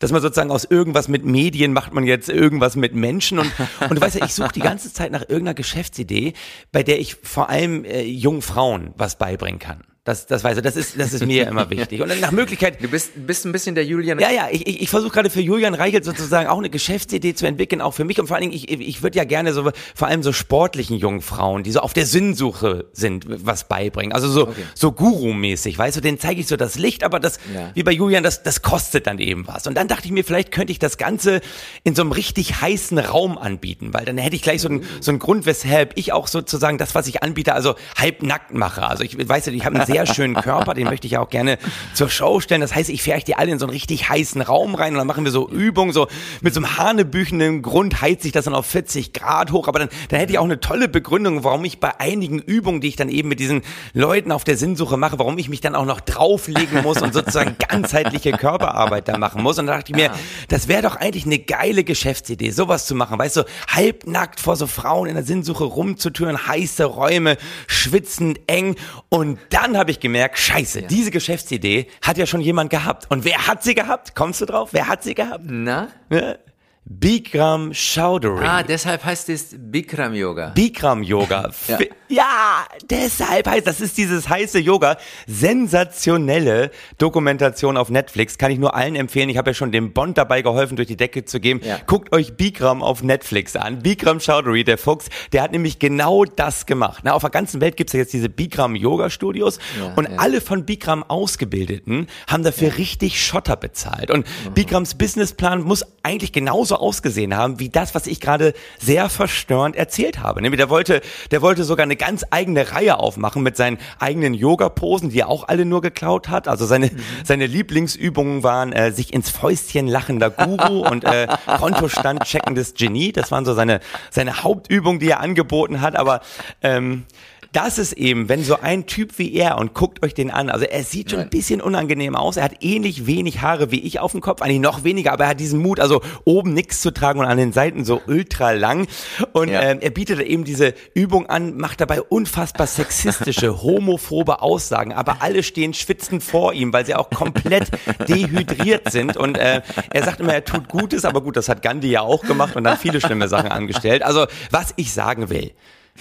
dass 0.00 0.12
man 0.12 0.22
sozusagen 0.22 0.50
aus 0.50 0.64
irgendwas 0.64 1.08
mit 1.08 1.24
Medien 1.24 1.72
macht 1.72 1.92
man 1.92 2.04
jetzt 2.04 2.28
irgendwas 2.28 2.74
mit 2.74 2.94
Menschen 2.94 3.38
und, 3.38 3.52
und 3.80 3.96
du 3.96 4.00
weißt 4.00 4.18
ja, 4.18 4.24
ich 4.24 4.34
suche 4.34 4.52
die 4.52 4.60
ganze 4.60 4.92
Zeit 4.92 5.12
nach 5.12 5.22
irgendeiner 5.22 5.54
Geschäftsidee, 5.54 6.32
bei 6.72 6.82
der 6.82 6.98
ich 6.98 7.16
vor 7.22 7.50
allem 7.50 7.84
äh, 7.84 8.02
jungen 8.02 8.42
Frauen 8.42 8.92
was 8.96 9.18
beibringen 9.18 9.58
kann. 9.58 9.84
Das, 10.10 10.26
das 10.26 10.42
weiß 10.42 10.56
ich, 10.56 10.62
das 10.64 10.74
ist, 10.74 10.98
das 10.98 11.12
ist 11.12 11.24
mir 11.24 11.46
immer 11.46 11.70
wichtig. 11.70 12.00
Und 12.00 12.20
nach 12.20 12.32
Möglichkeit. 12.32 12.82
Du 12.82 12.88
bist, 12.88 13.12
bist 13.14 13.46
ein 13.46 13.52
bisschen 13.52 13.76
der 13.76 13.84
Julian. 13.84 14.18
Ja, 14.18 14.30
ja, 14.30 14.48
ich, 14.50 14.66
ich, 14.66 14.82
ich 14.82 14.90
versuche 14.90 15.12
gerade 15.12 15.30
für 15.30 15.40
Julian 15.40 15.74
Reichelt 15.74 16.04
sozusagen 16.04 16.48
auch 16.48 16.58
eine 16.58 16.68
Geschäftsidee 16.68 17.34
zu 17.34 17.46
entwickeln, 17.46 17.80
auch 17.80 17.94
für 17.94 18.04
mich. 18.04 18.18
Und 18.18 18.26
vor 18.26 18.36
allen 18.36 18.50
Dingen, 18.50 18.54
ich, 18.54 18.68
ich 18.68 19.02
würde 19.04 19.16
ja 19.16 19.22
gerne 19.22 19.52
so, 19.52 19.70
vor 19.94 20.08
allem 20.08 20.24
so 20.24 20.32
sportlichen 20.32 20.98
jungen 20.98 21.20
Frauen, 21.20 21.62
die 21.62 21.70
so 21.70 21.78
auf 21.78 21.92
der 21.92 22.06
Sinnsuche 22.06 22.86
sind, 22.92 23.24
was 23.28 23.68
beibringen. 23.68 24.12
Also 24.12 24.28
so, 24.28 24.48
okay. 24.48 24.64
so 24.74 24.90
Guru-mäßig, 24.90 25.78
weißt 25.78 25.98
du, 25.98 26.00
denen 26.00 26.18
zeige 26.18 26.40
ich 26.40 26.48
so 26.48 26.56
das 26.56 26.76
Licht, 26.76 27.04
aber 27.04 27.20
das, 27.20 27.38
ja. 27.54 27.70
wie 27.74 27.84
bei 27.84 27.92
Julian, 27.92 28.24
das, 28.24 28.42
das 28.42 28.62
kostet 28.62 29.06
dann 29.06 29.20
eben 29.20 29.46
was. 29.46 29.68
Und 29.68 29.76
dann 29.76 29.86
dachte 29.86 30.06
ich 30.06 30.10
mir, 30.10 30.24
vielleicht 30.24 30.50
könnte 30.50 30.72
ich 30.72 30.80
das 30.80 30.98
Ganze 30.98 31.40
in 31.84 31.94
so 31.94 32.02
einem 32.02 32.10
richtig 32.10 32.60
heißen 32.60 32.98
Raum 32.98 33.38
anbieten, 33.38 33.94
weil 33.94 34.04
dann 34.04 34.18
hätte 34.18 34.34
ich 34.34 34.42
gleich 34.42 34.60
so 34.60 34.68
einen, 34.68 34.84
so 35.00 35.12
einen 35.12 35.20
Grund, 35.20 35.46
weshalb 35.46 35.96
ich 35.96 36.12
auch 36.12 36.26
sozusagen 36.26 36.78
das, 36.78 36.96
was 36.96 37.06
ich 37.06 37.22
anbiete, 37.22 37.54
also 37.54 37.76
halb 37.96 38.24
nackt 38.24 38.52
mache. 38.52 38.82
Also 38.82 39.04
ich 39.04 39.16
weiß 39.16 39.46
ja, 39.46 39.52
ich 39.52 39.64
habe 39.64 39.76
einen 39.76 39.86
sehr 39.99 39.99
schönen 40.06 40.34
Körper, 40.34 40.74
den 40.74 40.84
möchte 40.84 41.06
ich 41.06 41.12
ja 41.12 41.20
auch 41.20 41.30
gerne 41.30 41.58
zur 41.94 42.08
Show 42.08 42.40
stellen. 42.40 42.60
Das 42.60 42.74
heißt, 42.74 42.90
ich 42.90 43.02
fähre 43.02 43.20
die 43.20 43.34
alle 43.34 43.50
in 43.50 43.58
so 43.58 43.66
einen 43.66 43.72
richtig 43.72 44.08
heißen 44.08 44.40
Raum 44.42 44.74
rein 44.74 44.92
und 44.92 44.98
dann 44.98 45.06
machen 45.06 45.24
wir 45.24 45.32
so 45.32 45.48
Übungen, 45.48 45.92
so 45.92 46.08
mit 46.40 46.54
so 46.54 46.60
einem 46.60 46.78
hanebüchenden 46.78 47.62
Grund 47.62 48.00
heizt 48.00 48.22
sich 48.22 48.32
das 48.32 48.44
dann 48.44 48.54
auf 48.54 48.66
40 48.66 49.12
Grad 49.12 49.52
hoch. 49.52 49.68
Aber 49.68 49.78
dann, 49.78 49.88
dann 50.08 50.20
hätte 50.20 50.32
ich 50.32 50.38
auch 50.38 50.44
eine 50.44 50.60
tolle 50.60 50.88
Begründung, 50.88 51.44
warum 51.44 51.64
ich 51.64 51.80
bei 51.80 51.98
einigen 52.00 52.38
Übungen, 52.38 52.80
die 52.80 52.88
ich 52.88 52.96
dann 52.96 53.08
eben 53.08 53.28
mit 53.28 53.40
diesen 53.40 53.62
Leuten 53.92 54.32
auf 54.32 54.44
der 54.44 54.56
Sinnsuche 54.56 54.96
mache, 54.96 55.18
warum 55.18 55.38
ich 55.38 55.48
mich 55.48 55.60
dann 55.60 55.74
auch 55.74 55.84
noch 55.84 56.00
drauflegen 56.00 56.82
muss 56.82 57.02
und 57.02 57.12
sozusagen 57.12 57.56
ganzheitliche 57.68 58.32
Körperarbeit 58.32 59.08
da 59.08 59.18
machen 59.18 59.42
muss. 59.42 59.58
Und 59.58 59.66
da 59.66 59.76
dachte 59.76 59.92
ich 59.92 59.96
mir, 59.96 60.10
das 60.48 60.68
wäre 60.68 60.82
doch 60.82 60.96
eigentlich 60.96 61.26
eine 61.26 61.38
geile 61.38 61.84
Geschäftsidee, 61.84 62.50
sowas 62.50 62.86
zu 62.86 62.94
machen. 62.94 63.18
Weißt 63.18 63.36
du, 63.36 63.44
halbnackt 63.68 64.40
vor 64.40 64.56
so 64.56 64.66
Frauen 64.66 65.08
in 65.08 65.14
der 65.14 65.24
Sinnsuche 65.24 65.64
rumzutüren, 65.64 66.46
heiße 66.46 66.84
Räume, 66.84 67.36
schwitzend 67.66 68.40
eng. 68.46 68.76
Und 69.08 69.38
dann 69.50 69.76
habe 69.80 69.90
ich 69.90 69.98
gemerkt, 69.98 70.38
scheiße, 70.38 70.82
ja. 70.82 70.86
diese 70.86 71.10
Geschäftsidee 71.10 71.88
hat 72.02 72.18
ja 72.18 72.26
schon 72.26 72.40
jemand 72.40 72.70
gehabt. 72.70 73.10
Und 73.10 73.24
wer 73.24 73.46
hat 73.46 73.64
sie 73.64 73.74
gehabt? 73.74 74.14
Kommst 74.14 74.40
du 74.40 74.46
drauf? 74.46 74.68
Wer 74.72 74.86
hat 74.86 75.02
sie 75.02 75.14
gehabt? 75.14 75.44
Na? 75.48 75.88
Ja. 76.10 76.36
Bikram 76.84 77.72
Chaudhary. 77.72 78.44
Ah, 78.44 78.62
deshalb 78.62 79.04
heißt 79.04 79.28
es 79.28 79.54
Bikram 79.56 80.12
Yoga. 80.12 80.48
Bikram 80.48 81.02
Yoga. 81.04 81.50
ja. 81.68 81.78
ja, 82.08 82.64
deshalb 82.90 83.46
heißt 83.46 83.66
das 83.66 83.80
ist 83.80 83.96
dieses 83.96 84.28
heiße 84.28 84.58
Yoga. 84.58 84.96
Sensationelle 85.26 86.72
Dokumentation 86.98 87.76
auf 87.76 87.90
Netflix. 87.90 88.38
Kann 88.38 88.50
ich 88.50 88.58
nur 88.58 88.74
allen 88.74 88.96
empfehlen. 88.96 89.28
Ich 89.28 89.36
habe 89.36 89.50
ja 89.50 89.54
schon 89.54 89.70
dem 89.70 89.92
Bond 89.92 90.18
dabei 90.18 90.42
geholfen, 90.42 90.74
durch 90.74 90.88
die 90.88 90.96
Decke 90.96 91.24
zu 91.24 91.38
gehen. 91.38 91.60
Ja. 91.62 91.78
Guckt 91.86 92.12
euch 92.12 92.36
Bikram 92.36 92.82
auf 92.82 93.04
Netflix 93.04 93.54
an. 93.54 93.82
Bikram 93.82 94.18
Chaudhary, 94.18 94.64
der 94.64 94.76
Fuchs, 94.76 95.10
der 95.32 95.42
hat 95.42 95.52
nämlich 95.52 95.78
genau 95.78 96.24
das 96.24 96.66
gemacht. 96.66 97.02
Na, 97.04 97.12
auf 97.12 97.22
der 97.22 97.30
ganzen 97.30 97.60
Welt 97.60 97.76
gibt's 97.76 97.92
ja 97.92 98.00
jetzt 98.00 98.12
diese 98.12 98.28
Bikram 98.28 98.74
Yoga 98.74 99.10
Studios 99.10 99.60
ja, 99.78 99.92
und 99.94 100.18
alle 100.18 100.40
von 100.40 100.66
Bikram 100.66 101.04
Ausgebildeten 101.04 102.08
haben 102.26 102.42
dafür 102.42 102.78
richtig 102.78 103.24
Schotter 103.24 103.56
bezahlt. 103.56 104.10
Und. 104.10 104.26
Bikrams 104.54 104.94
Businessplan 104.94 105.62
muss 105.62 105.84
eigentlich 106.02 106.32
genauso 106.32 106.69
ausgesehen 106.76 107.36
haben, 107.36 107.58
wie 107.58 107.68
das, 107.68 107.94
was 107.94 108.06
ich 108.06 108.20
gerade 108.20 108.54
sehr 108.78 109.08
verstörend 109.08 109.76
erzählt 109.76 110.20
habe. 110.20 110.42
Nämlich 110.42 110.58
der 110.58 110.70
wollte, 110.70 111.00
der 111.30 111.42
wollte 111.42 111.64
sogar 111.64 111.84
eine 111.84 111.96
ganz 111.96 112.24
eigene 112.30 112.72
Reihe 112.72 112.98
aufmachen 112.98 113.42
mit 113.42 113.56
seinen 113.56 113.78
eigenen 113.98 114.34
Yoga-Posen, 114.34 115.10
die 115.10 115.20
er 115.20 115.28
auch 115.28 115.48
alle 115.48 115.64
nur 115.64 115.80
geklaut 115.80 116.28
hat. 116.28 116.48
Also 116.48 116.66
seine, 116.66 116.86
mhm. 116.86 117.00
seine 117.24 117.46
Lieblingsübungen 117.46 118.42
waren 118.42 118.72
äh, 118.72 118.92
sich 118.92 119.12
ins 119.12 119.30
Fäustchen 119.30 119.88
lachender 119.88 120.30
Guru 120.30 120.86
und 120.90 121.04
äh, 121.04 121.26
Kontostand 121.58 122.24
checkendes 122.24 122.74
Genie. 122.74 123.12
Das 123.12 123.30
waren 123.30 123.44
so 123.44 123.54
seine, 123.54 123.80
seine 124.10 124.42
Hauptübungen, 124.42 125.00
die 125.00 125.08
er 125.08 125.20
angeboten 125.20 125.80
hat. 125.80 125.96
Aber 125.96 126.20
ähm, 126.62 127.04
das 127.52 127.78
ist 127.78 127.94
eben, 127.94 128.28
wenn 128.28 128.44
so 128.44 128.60
ein 128.60 128.86
Typ 128.86 129.18
wie 129.18 129.34
er 129.34 129.58
und 129.58 129.74
guckt 129.74 130.04
euch 130.04 130.14
den 130.14 130.30
an, 130.30 130.50
also 130.50 130.64
er 130.64 130.84
sieht 130.84 131.10
schon 131.10 131.20
ein 131.20 131.30
bisschen 131.30 131.60
unangenehm 131.60 132.14
aus, 132.14 132.36
er 132.36 132.44
hat 132.44 132.62
ähnlich 132.62 133.06
wenig 133.06 133.40
Haare 133.40 133.72
wie 133.72 133.80
ich 133.80 133.98
auf 133.98 134.12
dem 134.12 134.20
Kopf, 134.20 134.40
eigentlich 134.40 134.60
noch 134.60 134.84
weniger, 134.84 135.12
aber 135.12 135.24
er 135.24 135.30
hat 135.30 135.40
diesen 135.40 135.60
Mut, 135.60 135.80
also 135.80 136.00
oben 136.24 136.54
nichts 136.60 136.80
zu 136.80 136.90
tragen 136.92 137.20
und 137.20 137.26
an 137.26 137.38
den 137.38 137.52
Seiten 137.52 137.84
so 137.84 138.00
ultra 138.06 138.52
lang 138.52 138.86
und 139.32 139.48
ja. 139.48 139.62
ähm, 139.62 139.78
er 139.80 139.90
bietet 139.90 140.20
eben 140.20 140.44
diese 140.44 140.74
Übung 140.94 141.26
an, 141.26 141.56
macht 141.56 141.80
dabei 141.80 142.02
unfassbar 142.02 142.66
sexistische, 142.66 143.62
homophobe 143.62 144.42
Aussagen, 144.42 144.92
aber 144.92 145.22
alle 145.22 145.42
stehen 145.42 145.74
schwitzend 145.74 146.22
vor 146.22 146.52
ihm, 146.52 146.72
weil 146.72 146.86
sie 146.86 146.94
auch 146.94 147.10
komplett 147.10 147.70
dehydriert 148.08 148.90
sind 148.90 149.16
und 149.16 149.38
äh, 149.38 149.62
er 149.90 150.04
sagt 150.04 150.20
immer, 150.20 150.34
er 150.34 150.44
tut 150.44 150.68
Gutes, 150.68 151.04
aber 151.04 151.22
gut, 151.22 151.36
das 151.36 151.48
hat 151.48 151.62
Gandhi 151.62 151.90
ja 151.90 152.02
auch 152.02 152.22
gemacht 152.22 152.56
und 152.56 152.64
dann 152.64 152.76
viele 152.76 153.00
schlimme 153.00 153.28
Sachen 153.28 153.50
angestellt. 153.50 154.02
Also 154.02 154.26
was 154.50 154.72
ich 154.76 154.92
sagen 154.92 155.30
will, 155.30 155.52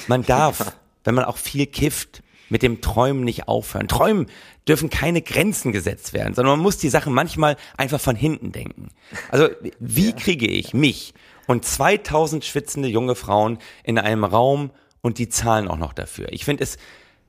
man 0.07 0.23
darf 0.23 0.73
wenn 1.03 1.15
man 1.15 1.25
auch 1.25 1.37
viel 1.37 1.65
kifft, 1.65 2.21
mit 2.49 2.63
dem 2.63 2.81
Träumen 2.81 3.23
nicht 3.23 3.47
aufhören. 3.47 3.87
Träumen 3.87 4.27
dürfen 4.67 4.89
keine 4.89 5.21
Grenzen 5.21 5.71
gesetzt 5.71 6.13
werden, 6.13 6.33
sondern 6.33 6.57
man 6.57 6.63
muss 6.63 6.77
die 6.77 6.89
Sachen 6.89 7.13
manchmal 7.13 7.57
einfach 7.77 8.01
von 8.01 8.15
hinten 8.15 8.51
denken. 8.51 8.89
Also 9.29 9.49
wie 9.79 10.13
kriege 10.13 10.47
ich 10.47 10.73
mich 10.73 11.13
und 11.47 11.65
2000 11.65 12.45
schwitzende 12.45 12.89
junge 12.89 13.15
Frauen 13.15 13.59
in 13.83 13.97
einem 13.97 14.23
Raum 14.23 14.71
und 15.01 15.17
die 15.17 15.29
zahlen 15.29 15.67
auch 15.67 15.77
noch 15.77 15.93
dafür? 15.93 16.31
Ich 16.31 16.45
finde, 16.45 16.63
es 16.63 16.77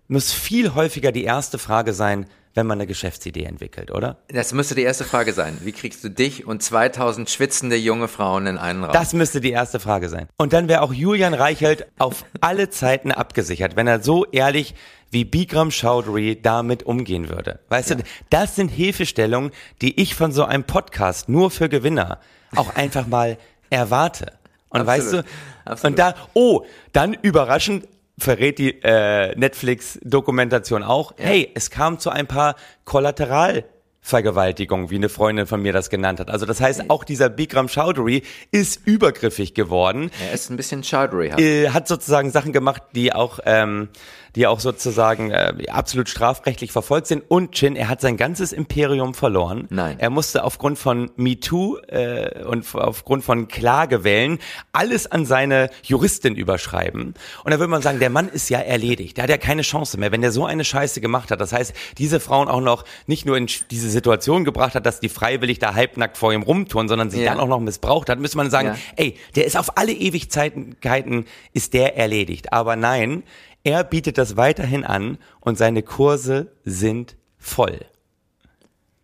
muss 0.09 0.33
viel 0.33 0.75
häufiger 0.75 1.13
die 1.13 1.25
erste 1.25 1.59
Frage 1.59 1.93
sein, 1.93 2.27
wenn 2.55 2.67
man 2.67 2.79
eine 2.79 2.87
Geschäftsidee 2.87 3.45
entwickelt, 3.45 3.91
oder? 3.91 4.19
Das 4.29 4.53
müsste 4.53 4.75
die 4.75 4.83
erste 4.83 5.05
Frage 5.05 5.33
sein. 5.33 5.59
Wie 5.63 5.73
kriegst 5.73 6.03
du 6.03 6.09
dich 6.09 6.47
und 6.47 6.63
2000 6.63 7.31
schwitzende 7.31 7.77
junge 7.77 8.09
Frauen 8.09 8.47
in 8.47 8.59
einen 8.59 8.83
Raum? 8.83 8.93
Das 8.93 9.13
müsste 9.13 9.41
die 9.41 9.53
erste 9.53 9.79
Frage 9.79 10.09
sein. 10.09 10.27
Und 10.37 10.53
dann 10.53 10.69
wäre 10.69 10.83
auch 10.83 10.93
Julian 10.93 11.35
Reichelt 11.35 11.87
auf 11.99 12.25
alle 12.41 12.71
Zeiten 12.71 13.13
abgesichert, 13.13 13.77
wenn 13.77 13.87
er 13.87 14.03
so 14.03 14.25
ehrlich 14.27 14.75
wie 15.11 15.25
Bikram 15.25 15.71
Chaudhry 15.71 16.41
damit 16.41 16.85
umgehen 16.85 17.29
würde. 17.29 17.61
Weißt 17.69 17.91
ja. 17.91 17.97
du, 17.97 18.03
das 18.31 18.57
sind 18.57 18.69
Hilfestellungen, 18.69 19.51
die 19.83 20.01
ich 20.01 20.15
von 20.15 20.33
so 20.33 20.45
einem 20.45 20.65
Podcast 20.65 21.29
nur 21.29 21.51
für 21.51 21.69
Gewinner 21.69 22.19
auch 22.55 22.75
einfach 22.75 23.07
mal 23.07 23.39
erwarte. 23.71 24.33
Und 24.69 24.83
Absolut. 24.83 24.87
weißt 24.87 25.13
du, 25.13 25.25
Absolut. 25.65 25.85
und 25.85 25.99
da, 25.99 26.15
oh, 26.35 26.65
dann 26.93 27.15
überraschend 27.15 27.89
verrät 28.21 28.59
die 28.59 28.81
äh, 28.83 29.35
Netflix-Dokumentation 29.37 30.83
auch, 30.83 31.13
ja. 31.19 31.27
hey, 31.27 31.51
es 31.55 31.71
kam 31.71 31.99
zu 31.99 32.11
ein 32.11 32.27
paar 32.27 32.57
Kollateral- 32.85 33.65
Vergewaltigung, 34.03 34.91
wie 34.91 34.97
eine 34.97 35.11
Freundin 35.11 35.47
von 35.47 35.61
mir 35.61 35.75
das 35.75 35.91
genannt 35.91 36.21
hat. 36.21 36.31
Also 36.31 36.47
das 36.47 36.61
heißt, 36.61 36.89
auch 36.89 37.05
dieser 37.05 37.29
Bikram 37.29 37.69
Chowdhury 37.69 38.23
ist 38.51 38.81
übergriffig 38.87 39.53
geworden. 39.53 40.11
Er 40.27 40.33
ist 40.33 40.51
ein 40.51 40.57
bisschen 40.57 40.83
Chowdhury. 40.83 41.29
Äh, 41.39 41.69
hat 41.69 41.87
sozusagen 41.87 42.31
Sachen 42.31 42.53
gemacht, 42.53 42.83
die 42.95 43.13
auch 43.13 43.41
ähm, 43.45 43.91
die 44.37 44.47
auch 44.47 44.61
sozusagen 44.61 45.31
äh, 45.31 45.55
absolut 45.69 46.09
strafrechtlich 46.09 46.73
verfolgt 46.73 47.07
sind. 47.07 47.23
Und 47.29 47.53
Chin, 47.53 47.77
er 47.77 47.89
hat 47.89 48.01
sein 48.01 48.17
ganzes 48.17 48.53
Imperium 48.53 49.15
verloren. 49.15 49.67
Nein. 49.71 49.97
Er 49.99 50.11
musste 50.11 50.45
aufgrund 50.45 50.79
von 50.79 51.11
MeToo 51.17 51.79
äh, 51.89 52.45
und 52.45 52.67
aufgrund 52.75 53.25
von 53.25 53.49
Klagewellen 53.49 54.39
alles 54.73 55.11
an 55.11 55.27
seine 55.27 55.71
Juristin 55.83 56.35
überschreiben. 56.35 57.15
Und 57.45 57.51
da 57.51 57.59
würde 57.59 57.71
man 57.71 57.83
sagen, 57.83 57.99
der 57.99 58.11
Mann 58.11 58.29
ist 58.29 58.49
ja 58.51 58.59
erledigt. 58.59 59.17
Der 59.17 59.25
hat 59.25 59.31
ja 59.31 59.39
keine 59.39 59.63
Chance 59.63 59.99
mehr, 59.99 60.13
wenn 60.13 60.21
der 60.21 60.33
so 60.33 60.45
eine 60.45 60.65
Scheiße 60.65 61.01
gemacht 61.01 61.31
hat. 61.31 61.41
Das 61.41 61.53
heißt, 61.53 61.75
diese 61.99 62.21
Frauen 62.21 62.49
auch 62.49 62.61
noch 62.61 62.85
nicht 63.07 63.27
nur 63.27 63.37
in 63.37 63.47
diese 63.71 63.91
Situation 63.91 64.45
gebracht 64.45 64.75
hat, 64.75 64.87
dass 64.87 65.01
die 65.01 65.09
freiwillig 65.09 65.59
da 65.59 65.75
halbnackt 65.75 66.17
vor 66.17 66.33
ihm 66.33 66.43
rumtun, 66.43 66.89
sondern 66.89 67.11
sie 67.11 67.23
ja. 67.23 67.31
dann 67.31 67.41
auch 67.41 67.49
noch 67.49 67.61
missbraucht 67.61 68.09
hat, 68.09 68.19
müsste 68.19 68.37
man 68.37 68.51
sagen, 68.51 68.69
ja. 68.69 68.77
ey, 68.97 69.17
der 69.35 69.47
ist 69.47 69.57
auf 69.57 69.77
alle 69.77 69.93
Ewigkeiten 69.93 71.27
ist 71.53 71.75
der 71.75 71.97
erledigt. 71.97 72.53
Aber 72.53 72.77
nein, 72.77 73.23
er 73.65 73.85
bietet 73.85 74.19
das 74.19 74.37
weiterhin 74.37 74.85
an 74.85 75.19
und 75.41 75.59
seine 75.59 75.83
Kurse 75.83 76.53
sind 76.65 77.17
voll. 77.39 77.81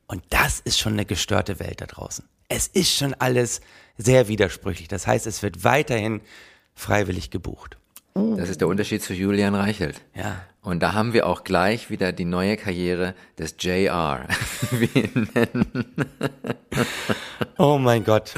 Und 0.06 0.22
das 0.30 0.60
ist 0.60 0.78
schon 0.78 0.94
eine 0.94 1.04
gestörte 1.04 1.58
Welt 1.58 1.80
da 1.80 1.86
draußen. 1.86 2.24
Es 2.48 2.68
ist 2.68 2.92
schon 2.92 3.14
alles 3.14 3.60
sehr 3.98 4.28
widersprüchlich. 4.28 4.88
Das 4.88 5.06
heißt, 5.06 5.26
es 5.26 5.42
wird 5.42 5.64
weiterhin 5.64 6.20
freiwillig 6.74 7.30
gebucht. 7.30 7.76
Das 8.14 8.48
ist 8.48 8.62
der 8.62 8.68
Unterschied 8.68 9.02
zu 9.02 9.12
Julian 9.12 9.54
Reichelt. 9.54 10.00
Ja. 10.14 10.40
Und 10.62 10.82
da 10.82 10.94
haben 10.94 11.12
wir 11.12 11.26
auch 11.26 11.44
gleich 11.44 11.90
wieder 11.90 12.12
die 12.12 12.24
neue 12.24 12.56
Karriere 12.56 13.14
des 13.38 13.56
JR. 13.58 14.26
wie 14.70 15.00
ihn 15.00 15.28
nennen. 15.34 15.94
Oh 17.58 17.76
mein 17.78 18.04
Gott. 18.04 18.32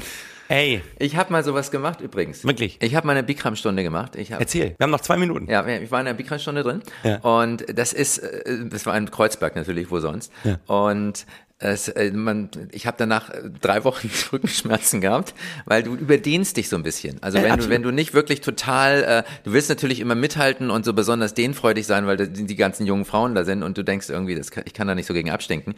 Ey, 0.49 0.83
Ich 0.99 1.17
habe 1.17 1.31
mal 1.31 1.45
sowas 1.45 1.71
gemacht 1.71 2.01
übrigens. 2.01 2.45
Wirklich? 2.45 2.79
Ich 2.81 2.95
habe 2.95 3.07
mal 3.07 3.13
eine 3.13 3.23
Bikram-Stunde 3.23 3.83
gemacht. 3.83 4.17
Ich 4.17 4.33
hab, 4.33 4.41
erzähl. 4.41 4.75
Wir 4.79 4.85
haben 4.85 4.91
noch 4.91 5.03
zwei 5.03 5.17
Minuten. 5.19 5.49
Ja, 5.51 5.67
ich 5.67 5.91
war 5.91 6.01
in 6.01 6.07
der 6.07 6.15
Bikram-Stunde 6.15 6.63
drin. 6.63 6.83
Ja. 7.05 7.17
Und 7.19 7.67
das 7.79 7.93
ist, 7.93 8.19
äh, 8.19 8.65
das 8.67 8.87
war 8.87 8.97
in 8.97 9.11
Kreuzberg 9.11 9.57
natürlich, 9.57 9.91
wo 9.91 10.01
sonst. 10.01 10.33
Und 10.67 11.27
es, 11.61 11.89
äh, 11.89 12.13
man, 12.13 12.51
ich 12.71 12.87
habe 12.87 12.97
danach 12.99 13.31
äh, 13.31 13.51
drei 13.61 13.83
Wochen 13.85 14.09
Rückenschmerzen 14.33 15.01
gehabt, 15.01 15.35
weil 15.65 15.83
du 15.83 15.97
überdehnst 15.97 16.57
dich 16.57 16.69
so 16.69 16.77
ein 16.77 16.85
bisschen. 16.85 17.21
Also 17.23 17.39
Ja, 17.39 17.45
wenn 17.45 17.49
du, 17.51 17.55
absolut. 17.55 17.75
wenn 17.75 17.83
du 17.83 17.91
nicht 17.91 18.15
wirklich 18.15 18.41
total, 18.41 19.03
äh, 19.03 19.23
du 19.43 19.53
willst 19.53 19.69
natürlich 19.69 19.99
immer 19.99 20.15
mithalten 20.15 20.71
und 20.71 20.85
so 20.85 20.93
besonders 20.93 21.35
dehnfreudig 21.35 21.87
sein, 21.87 22.07
weil 22.07 22.17
die, 22.17 22.47
die 22.47 22.57
ganzen 22.57 22.87
jungen 22.87 23.05
Frauen 23.05 23.35
da 23.35 23.45
sind 23.45 23.65
und 23.65 23.77
du 23.77 23.83
denkst 23.83 24.09
irgendwie, 24.09 24.37
das 24.37 24.53
kann, 24.53 24.65
ich 24.67 24.75
kann 24.75 24.87
da 24.87 24.95
nicht 24.95 25.07
so 25.07 25.15
gegen 25.15 25.31
abstinken. 25.31 25.75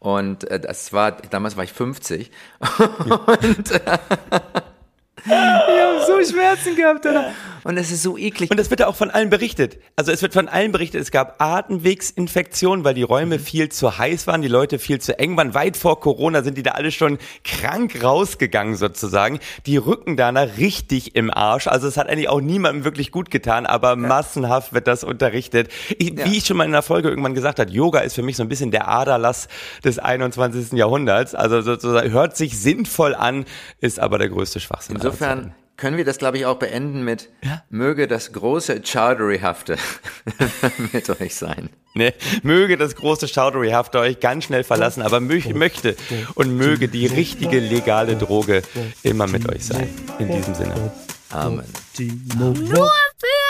Und 0.00 0.50
äh, 0.50 0.58
das 0.58 0.92
war, 0.92 1.12
damals 1.12 1.56
war 1.56 1.62
ich 1.62 1.72
50 1.72 2.30
und 2.78 3.70
äh, 3.70 3.98
ich 5.24 5.30
habe 5.32 6.00
so 6.06 6.32
Schmerzen 6.32 6.76
gehabt, 6.76 7.04
oder? 7.04 7.32
Und 7.62 7.76
es 7.76 7.90
ist 7.90 8.02
so 8.02 8.16
eklig. 8.16 8.50
Und 8.50 8.58
das 8.58 8.70
wird 8.70 8.80
ja 8.80 8.86
auch 8.86 8.96
von 8.96 9.10
allen 9.10 9.28
berichtet. 9.28 9.78
Also 9.94 10.12
es 10.12 10.22
wird 10.22 10.32
von 10.32 10.48
allen 10.48 10.72
berichtet, 10.72 11.02
es 11.02 11.10
gab 11.10 11.42
Atemwegsinfektionen, 11.42 12.86
weil 12.86 12.94
die 12.94 13.02
Räume 13.02 13.36
Mhm. 13.36 13.42
viel 13.42 13.68
zu 13.68 13.98
heiß 13.98 14.26
waren, 14.26 14.40
die 14.40 14.48
Leute 14.48 14.78
viel 14.78 14.98
zu 14.98 15.18
eng 15.18 15.36
waren. 15.36 15.52
Weit 15.52 15.76
vor 15.76 16.00
Corona 16.00 16.42
sind 16.42 16.56
die 16.56 16.62
da 16.62 16.70
alle 16.70 16.90
schon 16.90 17.18
krank 17.44 18.02
rausgegangen 18.02 18.76
sozusagen. 18.76 19.40
Die 19.66 19.76
Rücken 19.76 20.16
da 20.16 20.30
richtig 20.30 21.16
im 21.16 21.30
Arsch. 21.30 21.66
Also 21.66 21.86
es 21.86 21.98
hat 21.98 22.08
eigentlich 22.08 22.30
auch 22.30 22.40
niemandem 22.40 22.84
wirklich 22.84 23.10
gut 23.10 23.30
getan, 23.30 23.66
aber 23.66 23.94
massenhaft 23.96 24.72
wird 24.72 24.86
das 24.86 25.04
unterrichtet. 25.04 25.70
Ich, 25.98 26.10
Ja. 26.18 26.24
Wie 26.24 26.38
ich 26.38 26.46
schon 26.46 26.56
mal 26.56 26.64
in 26.64 26.70
einer 26.70 26.82
Folge 26.82 27.10
irgendwann 27.10 27.34
gesagt 27.34 27.58
habe, 27.58 27.70
Yoga 27.70 28.00
ist 28.00 28.14
für 28.14 28.22
mich 28.22 28.36
so 28.36 28.42
ein 28.42 28.48
bisschen 28.48 28.70
der 28.70 28.88
Aderlass 28.88 29.48
des 29.84 29.98
21. 29.98 30.78
Jahrhunderts. 30.78 31.34
Also 31.34 31.60
sozusagen 31.60 32.10
hört 32.10 32.36
sich 32.38 32.58
sinnvoll 32.58 33.14
an, 33.14 33.44
ist 33.80 34.00
aber 34.00 34.16
der 34.18 34.30
größte 34.30 34.60
Schwachsinn. 34.60 34.96
Zeiten. 34.96 35.09
Insofern 35.10 35.54
können 35.76 35.96
wir 35.96 36.04
das, 36.04 36.18
glaube 36.18 36.38
ich, 36.38 36.46
auch 36.46 36.56
beenden 36.56 37.02
mit 37.02 37.30
möge 37.70 38.06
das 38.06 38.32
große 38.32 38.82
Chowdhuryhafte 38.82 39.78
mit 40.92 41.08
euch 41.20 41.34
sein. 41.34 41.70
Ne? 41.94 42.14
Möge 42.42 42.76
das 42.76 42.94
große 42.94 43.26
Chowdhury-Hafte 43.26 43.98
euch 43.98 44.20
ganz 44.20 44.44
schnell 44.44 44.62
verlassen, 44.62 45.02
aber 45.02 45.20
mö 45.20 45.40
möchte 45.54 45.96
und 46.34 46.56
möge 46.56 46.88
die 46.88 47.06
richtige 47.06 47.58
legale 47.58 48.16
Droge 48.16 48.62
immer 49.02 49.26
mit 49.26 49.48
euch 49.48 49.64
sein. 49.64 49.88
In 50.18 50.30
diesem 50.30 50.54
Sinne. 50.54 50.92
Amen. 51.30 51.64
Nur 51.98 52.54
für 52.54 53.40